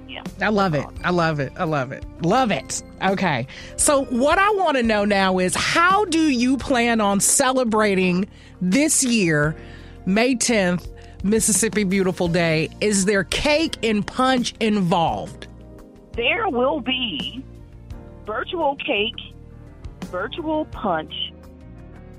[0.09, 0.23] Yeah.
[0.41, 0.87] I love it.
[1.05, 1.53] I love it.
[1.57, 2.03] I love it.
[2.23, 2.83] Love it.
[3.03, 3.47] Okay.
[3.77, 8.27] So, what I want to know now is how do you plan on celebrating
[8.63, 9.55] this year,
[10.07, 10.89] May 10th,
[11.23, 12.71] Mississippi Beautiful Day?
[12.81, 15.48] Is there cake and punch involved?
[16.19, 17.45] There will be
[18.27, 19.15] virtual cake,
[20.07, 21.33] virtual punch,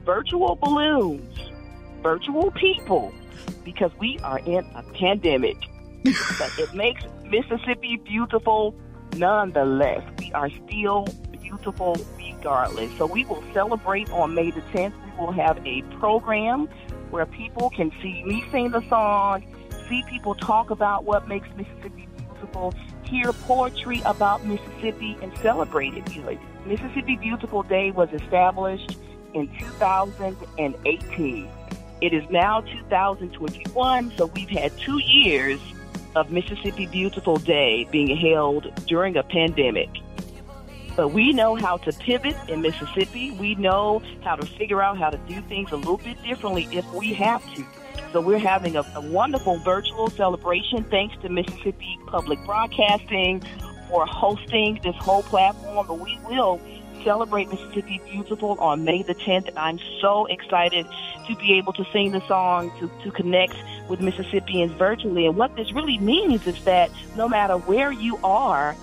[0.05, 1.37] virtual balloons,
[2.01, 3.13] virtual people,
[3.65, 5.57] because we are in a pandemic.
[6.05, 8.73] but it makes Mississippi beautiful
[9.17, 10.01] nonetheless.
[10.17, 11.05] We are still
[11.41, 12.97] beautiful regardless.
[12.97, 14.93] So we will celebrate on May the 10th.
[15.03, 16.69] We will have a program
[17.11, 19.43] where people can see me sing the song,
[19.89, 22.73] see people talk about what makes Mississippi beautiful,
[23.09, 26.39] hear poetry about Mississippi and celebrate it.
[26.65, 28.97] Mississippi Beautiful Day was established
[29.33, 31.49] in 2018.
[32.01, 35.59] It is now 2021, so we've had two years
[36.15, 39.89] of Mississippi Beautiful Day being held during a pandemic.
[40.95, 43.31] But we know how to pivot in Mississippi.
[43.31, 46.85] We know how to figure out how to do things a little bit differently if
[46.93, 47.65] we have to.
[48.11, 53.43] So we're having a, a wonderful virtual celebration thanks to Mississippi Public Broadcasting
[53.87, 55.85] for hosting this whole platform.
[55.87, 56.59] But we will
[57.03, 59.47] celebrate Mississippi Beautiful on May the 10th.
[59.47, 60.85] And I'm so excited
[61.27, 63.55] to be able to sing the song, to, to connect
[63.87, 65.25] with Mississippians virtually.
[65.25, 68.75] And what this really means is that no matter where you are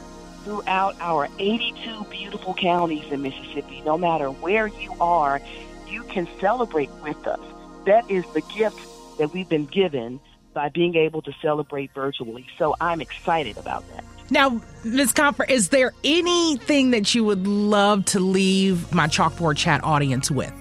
[0.44, 5.40] throughout our 82 beautiful counties in Mississippi, no matter where you are,
[5.88, 7.40] you can celebrate with us.
[7.84, 8.78] That is the gift
[9.18, 10.20] that we've been given
[10.54, 12.46] by being able to celebrate virtually.
[12.58, 14.04] So I'm excited about that.
[14.30, 15.12] Now, Ms.
[15.12, 20.52] Confer, is there anything that you would love to leave my chalkboard chat audience with?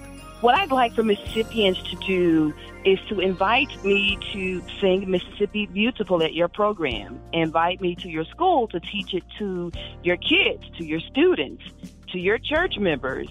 [0.42, 6.22] What I'd like for Mississippians to do is to invite me to sing Mississippi Beautiful
[6.22, 7.18] at your program.
[7.32, 9.72] Invite me to your school to teach it to
[10.04, 11.64] your kids, to your students,
[12.12, 13.28] to your church members.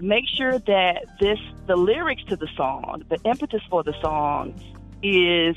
[0.00, 4.54] Make sure that this the lyrics to the song, the impetus for the song
[5.02, 5.56] is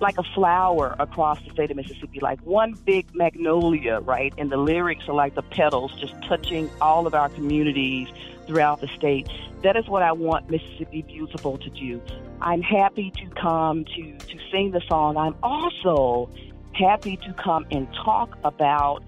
[0.00, 4.34] like a flower across the state of Mississippi, like one big magnolia, right?
[4.36, 8.08] And the lyrics are like the petals just touching all of our communities
[8.46, 9.28] throughout the state.
[9.62, 12.02] That is what I want Mississippi Beautiful to do.
[12.40, 15.16] I'm happy to come to, to sing the song.
[15.16, 16.28] I'm also
[16.72, 19.04] happy to come and talk about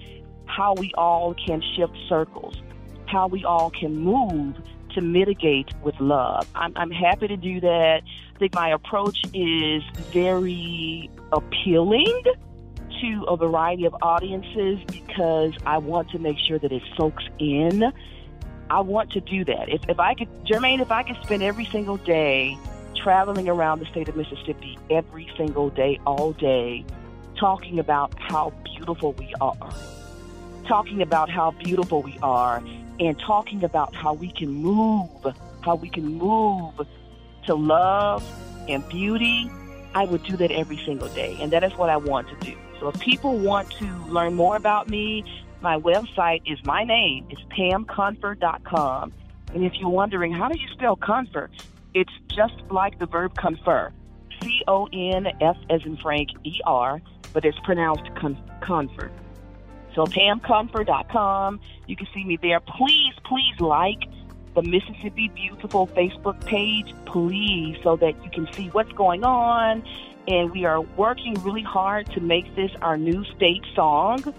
[0.47, 2.63] how we all can shift circles,
[3.07, 4.57] how we all can move
[4.95, 6.49] to mitigate with love.
[6.55, 8.03] I'm, I'm happy to do that.
[8.35, 12.23] I think my approach is very appealing
[13.01, 17.93] to a variety of audiences because I want to make sure that it soaks in.
[18.71, 19.69] I want to do that.
[19.69, 22.57] If, if I could, Jermaine, if I could spend every single day
[22.97, 26.85] traveling around the state of Mississippi every single day, all day,
[27.39, 29.75] talking about how beautiful we are,
[30.67, 32.63] talking about how beautiful we are,
[33.01, 35.09] and talking about how we can move,
[35.63, 36.87] how we can move
[37.47, 38.25] to love
[38.69, 39.51] and beauty,
[39.95, 41.37] I would do that every single day.
[41.41, 42.57] And that is what I want to do.
[42.81, 45.25] So if people want to learn more about me,
[45.61, 47.27] my website is my name.
[47.31, 49.13] It's pamconfer.com.
[49.55, 51.49] And if you're wondering, how do you spell confer?
[51.95, 53.93] It's just like the verb confer.
[54.43, 57.01] C O N F as in Frank E R,
[57.33, 59.11] but it's pronounced con- confer.
[59.95, 61.61] So pamconfer.com.
[61.87, 62.61] You can see me there.
[62.61, 64.01] Please, please like
[64.55, 69.85] the Mississippi Beautiful Facebook page, please, so that you can see what's going on.
[70.27, 74.35] And we are working really hard to make this our new state song.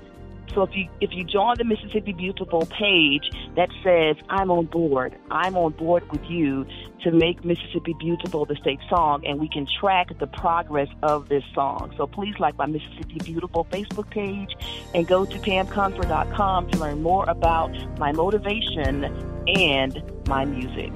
[0.53, 5.17] So if you if you join the Mississippi Beautiful page that says I'm on board,
[5.31, 6.65] I'm on board with you
[7.03, 11.43] to make Mississippi Beautiful the state song, and we can track the progress of this
[11.53, 11.93] song.
[11.97, 14.55] So please like my Mississippi Beautiful Facebook page
[14.93, 19.05] and go to pamconfer.com to learn more about my motivation
[19.47, 20.91] and my music.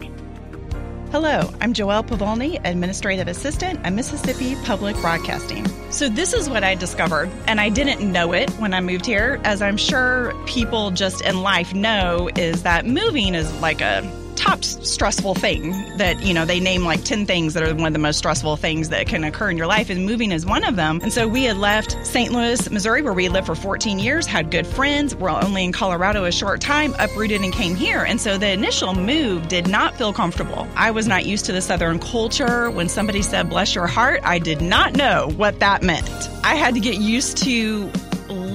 [1.12, 5.68] Hello, I'm Joelle Pavolny, Administrative Assistant at Mississippi Public Broadcasting.
[5.90, 9.42] So, this is what I discovered, and I didn't know it when I moved here,
[9.44, 14.04] as I'm sure people just in life know, is that moving is like a
[14.40, 17.94] top stressful thing that, you know, they name like 10 things that are one of
[17.94, 20.76] the most stressful things that can occur in your life, and moving is one of
[20.76, 21.00] them.
[21.04, 22.32] And so we had left St.
[22.32, 26.24] Louis, Missouri, where we lived for 14 years, had good friends, were only in Colorado
[26.24, 28.04] a short time, uprooted and came here.
[28.04, 30.68] And so the initial move did not feel comfortable.
[30.76, 32.72] I was not used to the Southern culture.
[32.72, 36.10] When somebody said, bless your heart, I did not know what that meant.
[36.44, 37.92] I had to get used to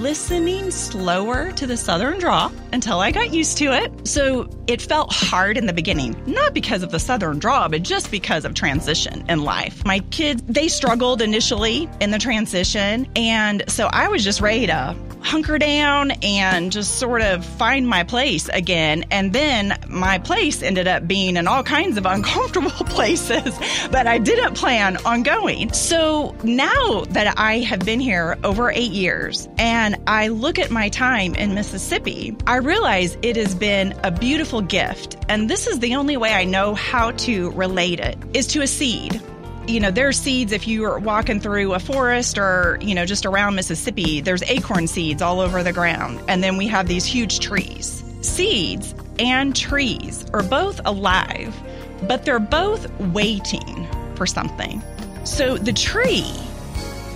[0.04, 4.06] listening slower to the southern draw until I got used to it.
[4.06, 8.10] So it felt hard in the beginning, not because of the southern draw, but just
[8.10, 9.82] because of transition in life.
[9.86, 13.08] My kids, they struggled initially in the transition.
[13.16, 14.94] And so I was just ready to
[15.24, 19.04] hunker down and just sort of find my place again.
[19.10, 24.18] And then my place ended up being in all kinds of uncomfortable places that I
[24.18, 25.72] didn't plan on going.
[25.72, 30.88] So now that I have been here over eight years and I look at my
[30.88, 35.16] time in Mississippi, I realize it has been a beautiful gift.
[35.28, 38.66] And this is the only way I know how to relate it is to a
[38.66, 39.20] seed
[39.66, 43.24] you know, there's seeds if you are walking through a forest or, you know, just
[43.24, 46.20] around Mississippi, there's acorn seeds all over the ground.
[46.28, 48.04] And then we have these huge trees.
[48.20, 51.54] Seeds and trees are both alive,
[52.02, 54.82] but they're both waiting for something.
[55.24, 56.30] So the tree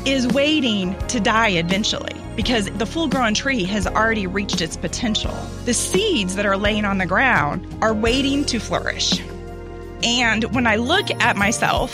[0.07, 2.18] is waiting to die eventually.
[2.39, 5.33] Because the full grown tree has already reached its potential.
[5.65, 9.21] The seeds that are laying on the ground are waiting to flourish.
[10.05, 11.93] And when I look at myself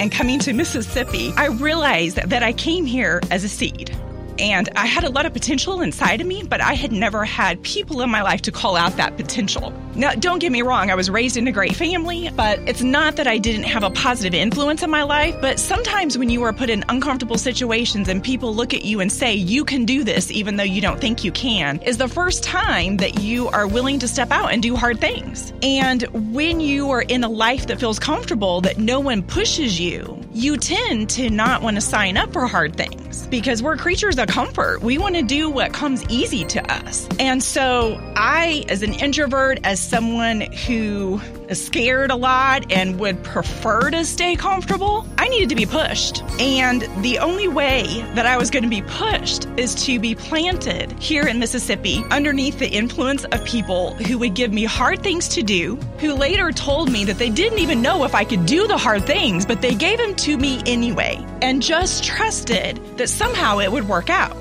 [0.00, 3.96] and coming to Mississippi, I realize that I came here as a seed.
[4.38, 7.62] And I had a lot of potential inside of me, but I had never had
[7.62, 9.72] people in my life to call out that potential.
[9.94, 13.16] Now, don't get me wrong, I was raised in a great family, but it's not
[13.16, 15.34] that I didn't have a positive influence in my life.
[15.40, 19.10] But sometimes when you are put in uncomfortable situations and people look at you and
[19.10, 22.44] say, you can do this, even though you don't think you can, is the first
[22.44, 25.52] time that you are willing to step out and do hard things.
[25.62, 30.20] And when you are in a life that feels comfortable, that no one pushes you,
[30.32, 34.28] you tend to not want to sign up for hard things because we're creatures of
[34.28, 34.82] comfort.
[34.82, 37.08] We want to do what comes easy to us.
[37.18, 43.22] And so I, as an introvert, as someone who is scared a lot and would
[43.24, 46.22] prefer to stay comfortable, I needed to be pushed.
[46.38, 50.92] And the only way that I was going to be pushed is to be planted
[51.00, 55.42] here in Mississippi underneath the influence of people who would give me hard things to
[55.42, 58.76] do, who later told me that they didn't even know if I could do the
[58.76, 63.70] hard things, but they gave them to me anyway and just trusted that somehow it
[63.72, 64.36] would work out.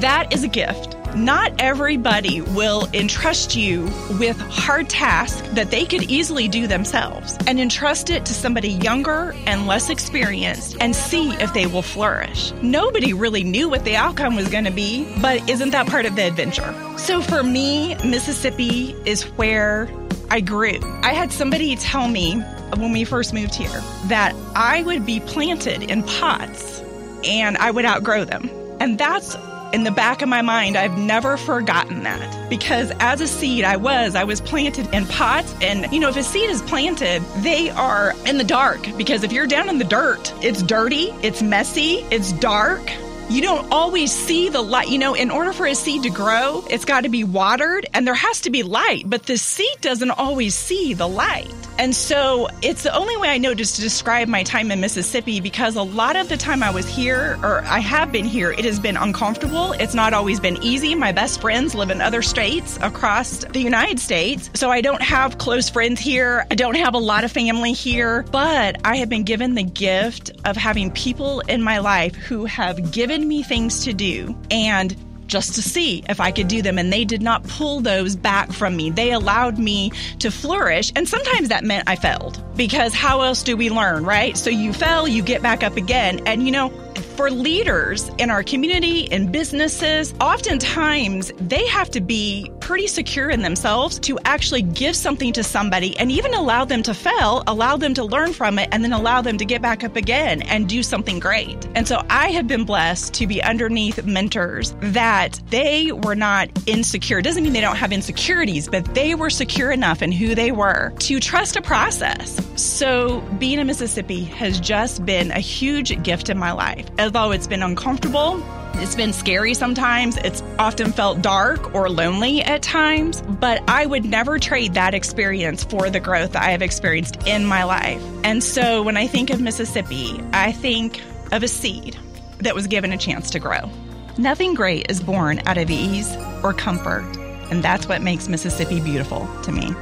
[0.00, 0.96] That is a gift.
[1.16, 3.84] Not everybody will entrust you
[4.20, 9.34] with hard tasks that they could easily do themselves and entrust it to somebody younger
[9.46, 12.52] and less experienced and see if they will flourish.
[12.62, 16.14] Nobody really knew what the outcome was going to be, but isn't that part of
[16.14, 16.74] the adventure?
[16.98, 19.88] So for me, Mississippi is where
[20.30, 20.78] I grew.
[21.02, 22.40] I had somebody tell me
[22.76, 26.82] when we first moved here that I would be planted in pots
[27.24, 28.50] and I would outgrow them.
[28.80, 29.36] And that's
[29.72, 33.76] in the back of my mind, I've never forgotten that because as a seed, I
[33.76, 35.54] was, I was planted in pots.
[35.60, 39.32] And, you know, if a seed is planted, they are in the dark because if
[39.32, 42.90] you're down in the dirt, it's dirty, it's messy, it's dark.
[43.30, 44.88] You don't always see the light.
[44.88, 48.06] You know, in order for a seed to grow, it's got to be watered and
[48.06, 51.67] there has to be light, but the seed doesn't always see the light.
[51.78, 55.38] And so it's the only way I know just to describe my time in Mississippi
[55.38, 58.64] because a lot of the time I was here, or I have been here, it
[58.64, 59.72] has been uncomfortable.
[59.72, 60.96] It's not always been easy.
[60.96, 64.50] My best friends live in other states across the United States.
[64.54, 66.44] So I don't have close friends here.
[66.50, 70.32] I don't have a lot of family here, but I have been given the gift
[70.44, 74.96] of having people in my life who have given me things to do and
[75.28, 76.78] just to see if I could do them.
[76.78, 78.90] And they did not pull those back from me.
[78.90, 80.92] They allowed me to flourish.
[80.96, 84.36] And sometimes that meant I failed because how else do we learn, right?
[84.36, 86.20] So you fell, you get back up again.
[86.26, 86.70] And you know,
[87.00, 93.42] for leaders in our community and businesses, oftentimes they have to be pretty secure in
[93.42, 97.94] themselves to actually give something to somebody and even allow them to fail, allow them
[97.94, 100.82] to learn from it, and then allow them to get back up again and do
[100.82, 101.66] something great.
[101.74, 107.20] And so I have been blessed to be underneath mentors that they were not insecure.
[107.20, 110.52] It doesn't mean they don't have insecurities, but they were secure enough in who they
[110.52, 112.38] were to trust a process.
[112.60, 117.46] So being in Mississippi has just been a huge gift in my life although it's
[117.46, 118.42] been uncomfortable,
[118.74, 120.16] it's been scary sometimes.
[120.18, 125.64] It's often felt dark or lonely at times, but I would never trade that experience
[125.64, 128.02] for the growth I have experienced in my life.
[128.22, 131.98] And so when I think of Mississippi, I think of a seed
[132.38, 133.68] that was given a chance to grow.
[134.16, 137.04] Nothing great is born out of ease or comfort,
[137.50, 139.74] and that's what makes Mississippi beautiful to me.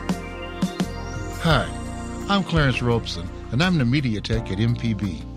[1.40, 1.68] Hi,
[2.30, 5.35] I'm Clarence Robeson, and I'm the media tech at MPB.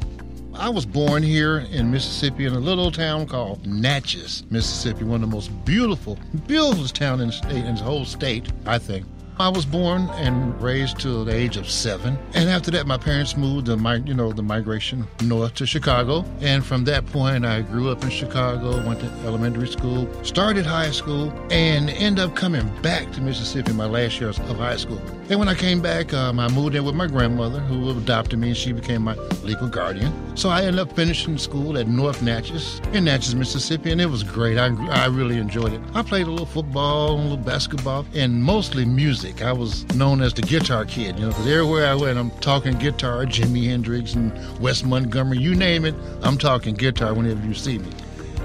[0.59, 5.29] I was born here in Mississippi in a little town called Natchez, Mississippi, one of
[5.29, 9.05] the most beautiful, beautiful town in the state, in the whole state, I think.
[9.39, 13.37] I was born and raised till the age of seven, and after that, my parents
[13.37, 17.89] moved the you know the migration north to Chicago, and from that point, I grew
[17.89, 23.13] up in Chicago, went to elementary school, started high school, and ended up coming back
[23.13, 25.01] to Mississippi my last year of high school.
[25.29, 28.49] And when I came back, um, I moved in with my grandmother, who adopted me,
[28.49, 29.13] and she became my
[29.43, 30.11] legal guardian.
[30.35, 34.23] So I ended up finishing school at North Natchez in Natchez, Mississippi, and it was
[34.23, 34.57] great.
[34.57, 35.81] I I really enjoyed it.
[35.93, 39.45] I played a little football, a little basketball, and mostly music music.
[39.45, 42.77] I was known as the guitar kid, you know, because everywhere I went, I'm talking
[42.77, 47.77] guitar, Jimi Hendrix and Wes Montgomery, you name it, I'm talking guitar whenever you see
[47.77, 47.89] me.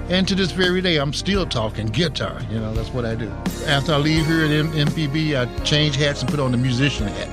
[0.09, 2.39] And to this very day, I'm still talking guitar.
[2.51, 3.29] You know, that's what I do.
[3.65, 7.07] After I leave here at M- MPB, I change hats and put on the musician
[7.07, 7.29] hat.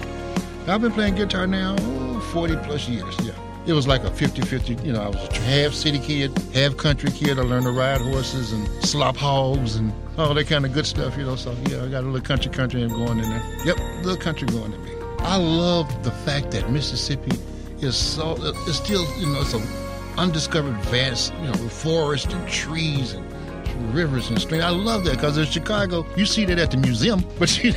[0.69, 1.77] I've been playing guitar now
[2.33, 3.33] 40 plus years, yeah.
[3.65, 6.77] It was like a 50 50, you know, I was a half city kid, half
[6.77, 7.39] country kid.
[7.39, 11.17] I learned to ride horses and slop hogs and all that kind of good stuff,
[11.17, 11.37] you know.
[11.37, 13.43] So yeah, I got a little country country and going in there.
[13.65, 14.93] Yep, little country going in me.
[15.21, 17.39] I love the fact that Mississippi
[17.81, 19.63] is so it's still you know it's an
[20.17, 23.32] undiscovered vast you know forest and trees and
[23.93, 24.65] rivers and streams.
[24.65, 27.73] I love that because in Chicago, you see that at the museum, but you,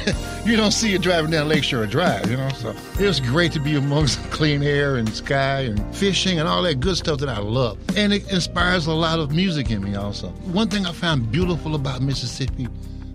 [0.45, 2.49] you don't see it driving down Lakeshore Drive, you know?
[2.49, 6.63] So it was great to be amongst clean air and sky and fishing and all
[6.63, 7.77] that good stuff that I love.
[7.95, 10.29] And it inspires a lot of music in me also.
[10.51, 12.67] One thing I found beautiful about Mississippi,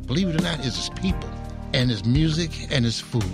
[0.07, 1.31] believe it or not, is its people
[1.73, 3.25] and its music and its food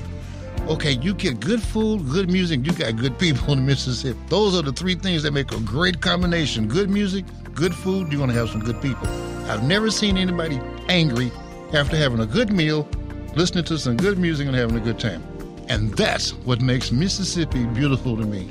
[0.69, 4.19] okay, you get good food, good music, you got good people in Mississippi.
[4.29, 6.69] Those are the three things that make a great combination.
[6.69, 7.25] Good music,
[7.57, 9.09] good food, you're going to have some good people.
[9.51, 11.33] I've never seen anybody angry
[11.73, 12.87] after having a good meal,
[13.35, 15.25] listening to some good music, and having a good time.
[15.69, 18.49] And that's what makes Mississippi beautiful to me.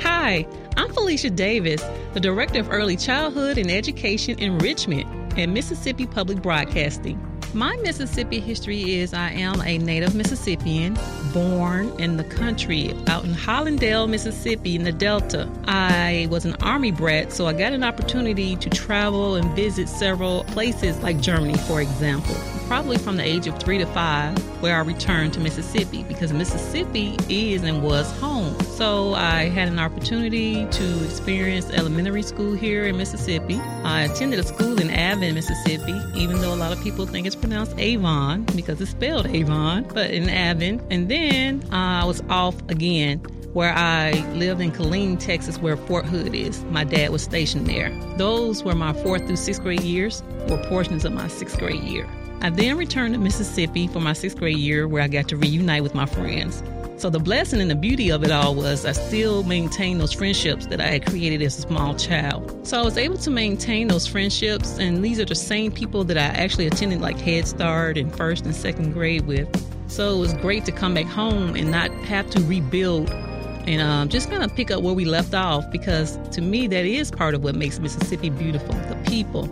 [0.00, 1.84] Hi, I'm Felicia Davis,
[2.14, 5.06] the Director of Early Childhood and Education Enrichment
[5.38, 7.27] at Mississippi Public Broadcasting.
[7.54, 10.98] My Mississippi history is I am a native Mississippian,
[11.32, 15.50] born in the country out in Hollandale, Mississippi, in the Delta.
[15.64, 20.44] I was an Army brat, so I got an opportunity to travel and visit several
[20.44, 22.36] places like Germany, for example
[22.68, 27.16] probably from the age of three to five, where I returned to Mississippi because Mississippi
[27.28, 28.60] is and was home.
[28.60, 33.58] So I had an opportunity to experience elementary school here in Mississippi.
[33.84, 37.34] I attended a school in Avon, Mississippi, even though a lot of people think it's
[37.34, 40.86] pronounced Avon because it's spelled Avon, but in Avon.
[40.90, 43.20] And then I was off again
[43.54, 46.62] where I lived in Killeen, Texas, where Fort Hood is.
[46.64, 47.90] My dad was stationed there.
[48.18, 52.06] Those were my fourth through sixth grade years, or portions of my sixth grade year.
[52.40, 55.82] I then returned to Mississippi for my sixth grade year where I got to reunite
[55.82, 56.62] with my friends.
[56.96, 60.66] So the blessing and the beauty of it all was I still maintained those friendships
[60.66, 62.66] that I had created as a small child.
[62.66, 66.16] So I was able to maintain those friendships, and these are the same people that
[66.16, 69.48] I actually attended like Head Start and first and second grade with.
[69.90, 74.08] So it was great to come back home and not have to rebuild and um,
[74.08, 77.34] just kind of pick up where we left off because to me that is part
[77.34, 79.46] of what makes Mississippi beautiful the people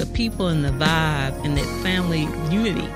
[0.00, 2.88] the people and the vibe and that family unity,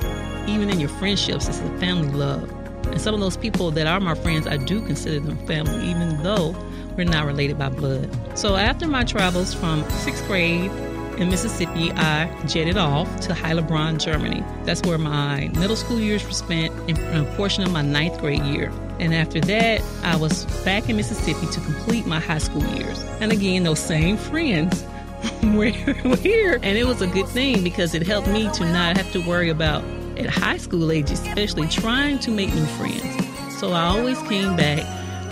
[0.50, 2.50] even in your friendships, it's the family love.
[2.86, 6.22] And some of those people that are my friends, I do consider them family, even
[6.22, 6.56] though
[6.96, 8.08] we're not related by blood.
[8.38, 10.70] So after my travels from sixth grade
[11.18, 14.42] in Mississippi, I jetted off to Heilbronn, Germany.
[14.64, 18.42] That's where my middle school years were spent and a portion of my ninth grade
[18.44, 18.72] year.
[18.98, 23.02] And after that, I was back in Mississippi to complete my high school years.
[23.20, 24.86] And again, those same friends
[25.42, 25.72] we're,
[26.16, 26.58] here.
[26.62, 29.50] And it was a good thing because it helped me to not have to worry
[29.50, 29.84] about,
[30.18, 33.58] at high school age especially, trying to make new friends.
[33.58, 34.84] So I always came back.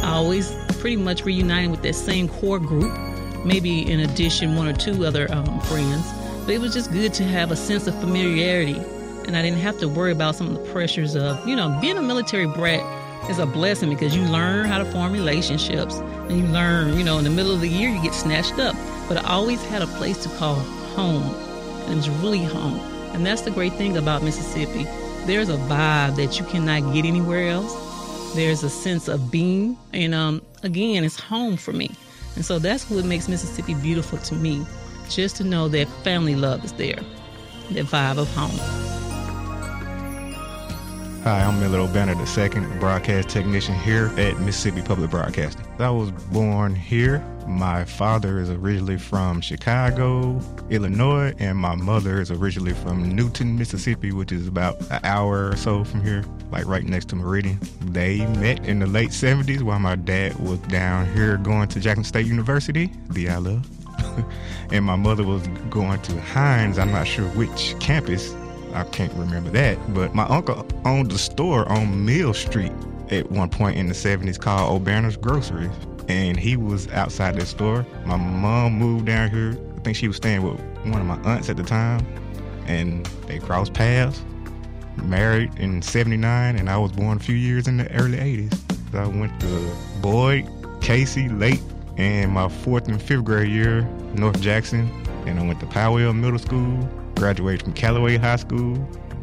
[0.03, 2.97] I always pretty much reunited with that same core group,
[3.45, 6.07] maybe in addition, one or two other um, friends.
[6.45, 8.79] But it was just good to have a sense of familiarity.
[9.27, 11.99] And I didn't have to worry about some of the pressures of, you know, being
[11.99, 12.83] a military brat
[13.31, 17.19] is a blessing because you learn how to form relationships and you learn, you know,
[17.19, 18.75] in the middle of the year you get snatched up
[19.09, 20.55] but I always had a place to call
[20.95, 21.35] home.
[21.85, 22.79] And it was really home.
[23.15, 24.85] And that's the great thing about Mississippi.
[25.27, 28.35] There's a vibe that you cannot get anywhere else.
[28.35, 29.77] There's a sense of being.
[29.93, 31.91] And um, again, it's home for me.
[32.37, 34.65] And so that's what makes Mississippi beautiful to me.
[35.09, 37.01] Just to know that family love is there,
[37.73, 38.57] that vibe of home.
[41.25, 45.65] Hi, I'm Miller O'Banner II, broadcast technician here at Mississippi Public Broadcasting.
[45.83, 52.31] I was born here my father is originally from Chicago, Illinois, and my mother is
[52.31, 56.85] originally from Newton, Mississippi, which is about an hour or so from here, like right
[56.85, 57.59] next to Meridian.
[57.81, 62.05] They met in the late 70s while my dad was down here going to Jackson
[62.05, 63.69] State University, the I love.
[64.73, 68.35] and my mother was going to Hinds, I'm not sure which campus.
[68.73, 72.73] I can't remember that, but my uncle owned a store on Mill Street
[73.13, 75.71] at one point in the 70s called O'Banner's Groceries
[76.09, 77.87] and he was outside the store.
[78.05, 79.57] My mom moved down here.
[79.77, 82.07] I think she was staying with one of my aunts at the time,
[82.67, 84.23] and they crossed paths.
[84.97, 88.59] Married in '79, and I was born a few years in the early '80s.
[88.93, 90.47] So I went to Boyd,
[90.81, 91.61] Casey, Lake,
[91.97, 93.83] and my fourth and fifth grade year,
[94.15, 94.91] North Jackson,
[95.27, 96.89] and I went to Powell Middle School.
[97.17, 98.77] Graduated from Callaway High School,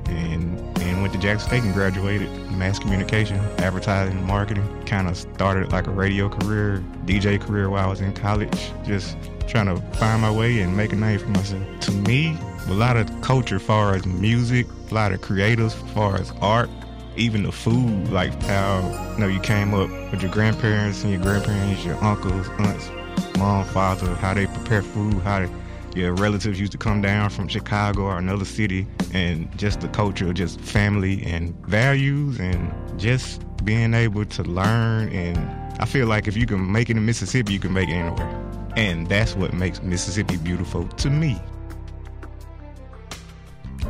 [0.05, 4.65] and went to Jackson State and graduated mass communication, advertising, marketing.
[4.85, 9.17] Kind of started like a radio career, DJ career while I was in college, just
[9.47, 11.63] trying to find my way and make a name for myself.
[11.81, 12.37] To me,
[12.67, 16.69] a lot of culture far as music, a lot of creatives as far as art,
[17.15, 21.21] even the food, like how you know you came up with your grandparents and your
[21.21, 22.89] grandparents, your uncles, aunts,
[23.37, 25.49] mom, father, how they prepare food, how they
[25.99, 30.33] your relatives used to come down from Chicago or another city, and just the culture,
[30.33, 35.09] just family and values, and just being able to learn.
[35.09, 35.37] And
[35.81, 38.45] I feel like if you can make it in Mississippi, you can make it anywhere.
[38.75, 41.39] And that's what makes Mississippi beautiful to me.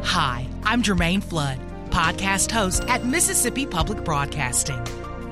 [0.03, 4.81] Hi, I'm Jermaine Flood, podcast host at Mississippi Public Broadcasting.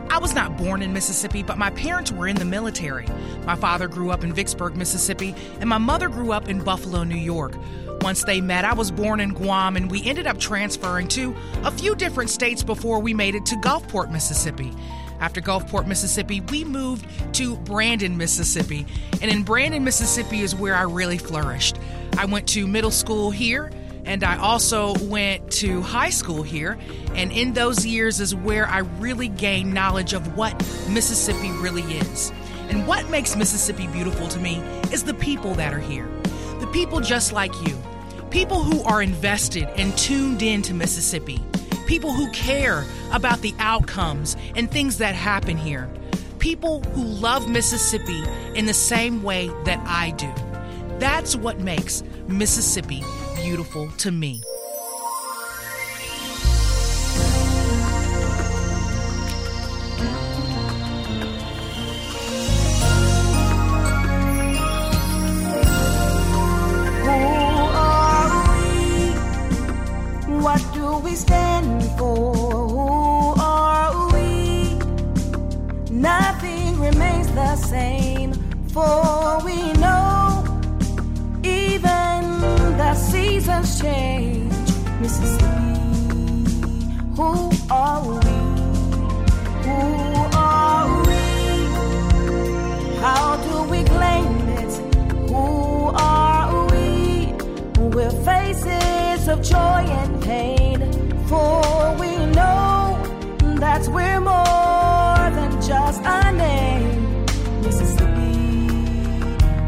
[0.09, 3.05] I was not born in Mississippi, but my parents were in the military.
[3.45, 7.17] My father grew up in Vicksburg, Mississippi, and my mother grew up in Buffalo, New
[7.17, 7.53] York.
[8.01, 11.71] Once they met, I was born in Guam, and we ended up transferring to a
[11.71, 14.71] few different states before we made it to Gulfport, Mississippi.
[15.19, 17.05] After Gulfport, Mississippi, we moved
[17.35, 18.85] to Brandon, Mississippi.
[19.21, 21.77] And in Brandon, Mississippi is where I really flourished.
[22.17, 23.71] I went to middle school here,
[24.07, 26.77] and I also went to high school here.
[27.13, 30.57] And in those years is where I really gained knowledge of what
[30.89, 32.31] Mississippi really is.
[32.69, 34.55] And what makes Mississippi beautiful to me
[34.93, 36.09] is the people that are here.
[36.61, 37.77] The people just like you.
[38.29, 41.43] People who are invested and tuned in to Mississippi.
[41.85, 45.89] People who care about the outcomes and things that happen here.
[46.39, 48.23] People who love Mississippi
[48.55, 50.33] in the same way that I do.
[50.97, 53.03] That's what makes Mississippi
[53.47, 54.41] beautiful to me.
[70.43, 72.35] What do we stand for?
[72.35, 74.77] Who are we?
[75.89, 78.33] Nothing remains the same,
[78.73, 79.06] for
[99.37, 100.79] of joy and pain,
[101.27, 102.99] for we know
[103.59, 107.25] that we're more than just a name.
[107.61, 108.67] Mississippi,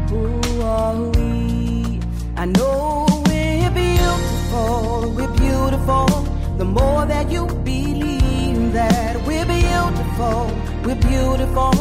[0.08, 2.00] who are we?
[2.36, 6.06] I know we're beautiful, we're beautiful.
[6.58, 10.50] The more that you believe that we're beautiful,
[10.84, 11.72] we're beautiful.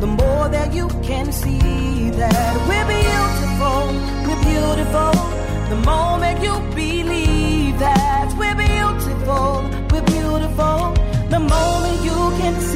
[0.00, 3.86] The more that you can see that we're beautiful,
[4.26, 5.45] we're beautiful.
[5.68, 10.94] The moment you believe that we're beautiful, we're beautiful.
[11.28, 12.75] The moment you can see.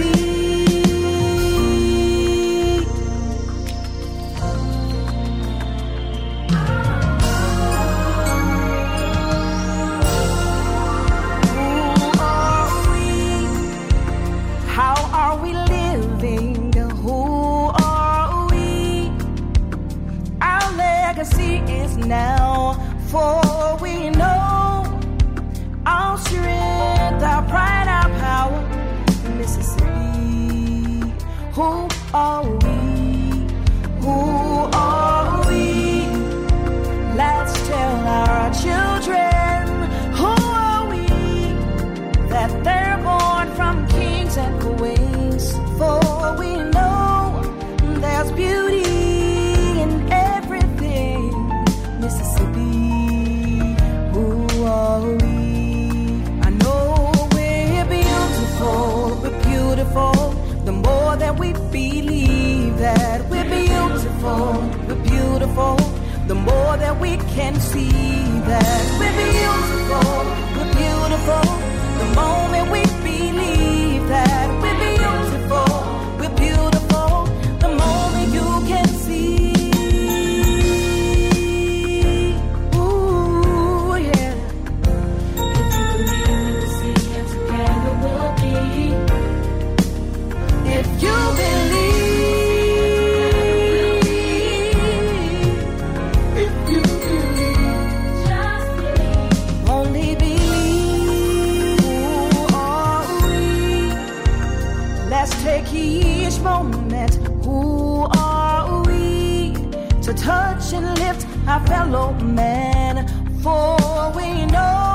[111.67, 113.07] Fellow man?
[113.43, 114.90] For we know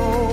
[0.00, 0.29] beautiful,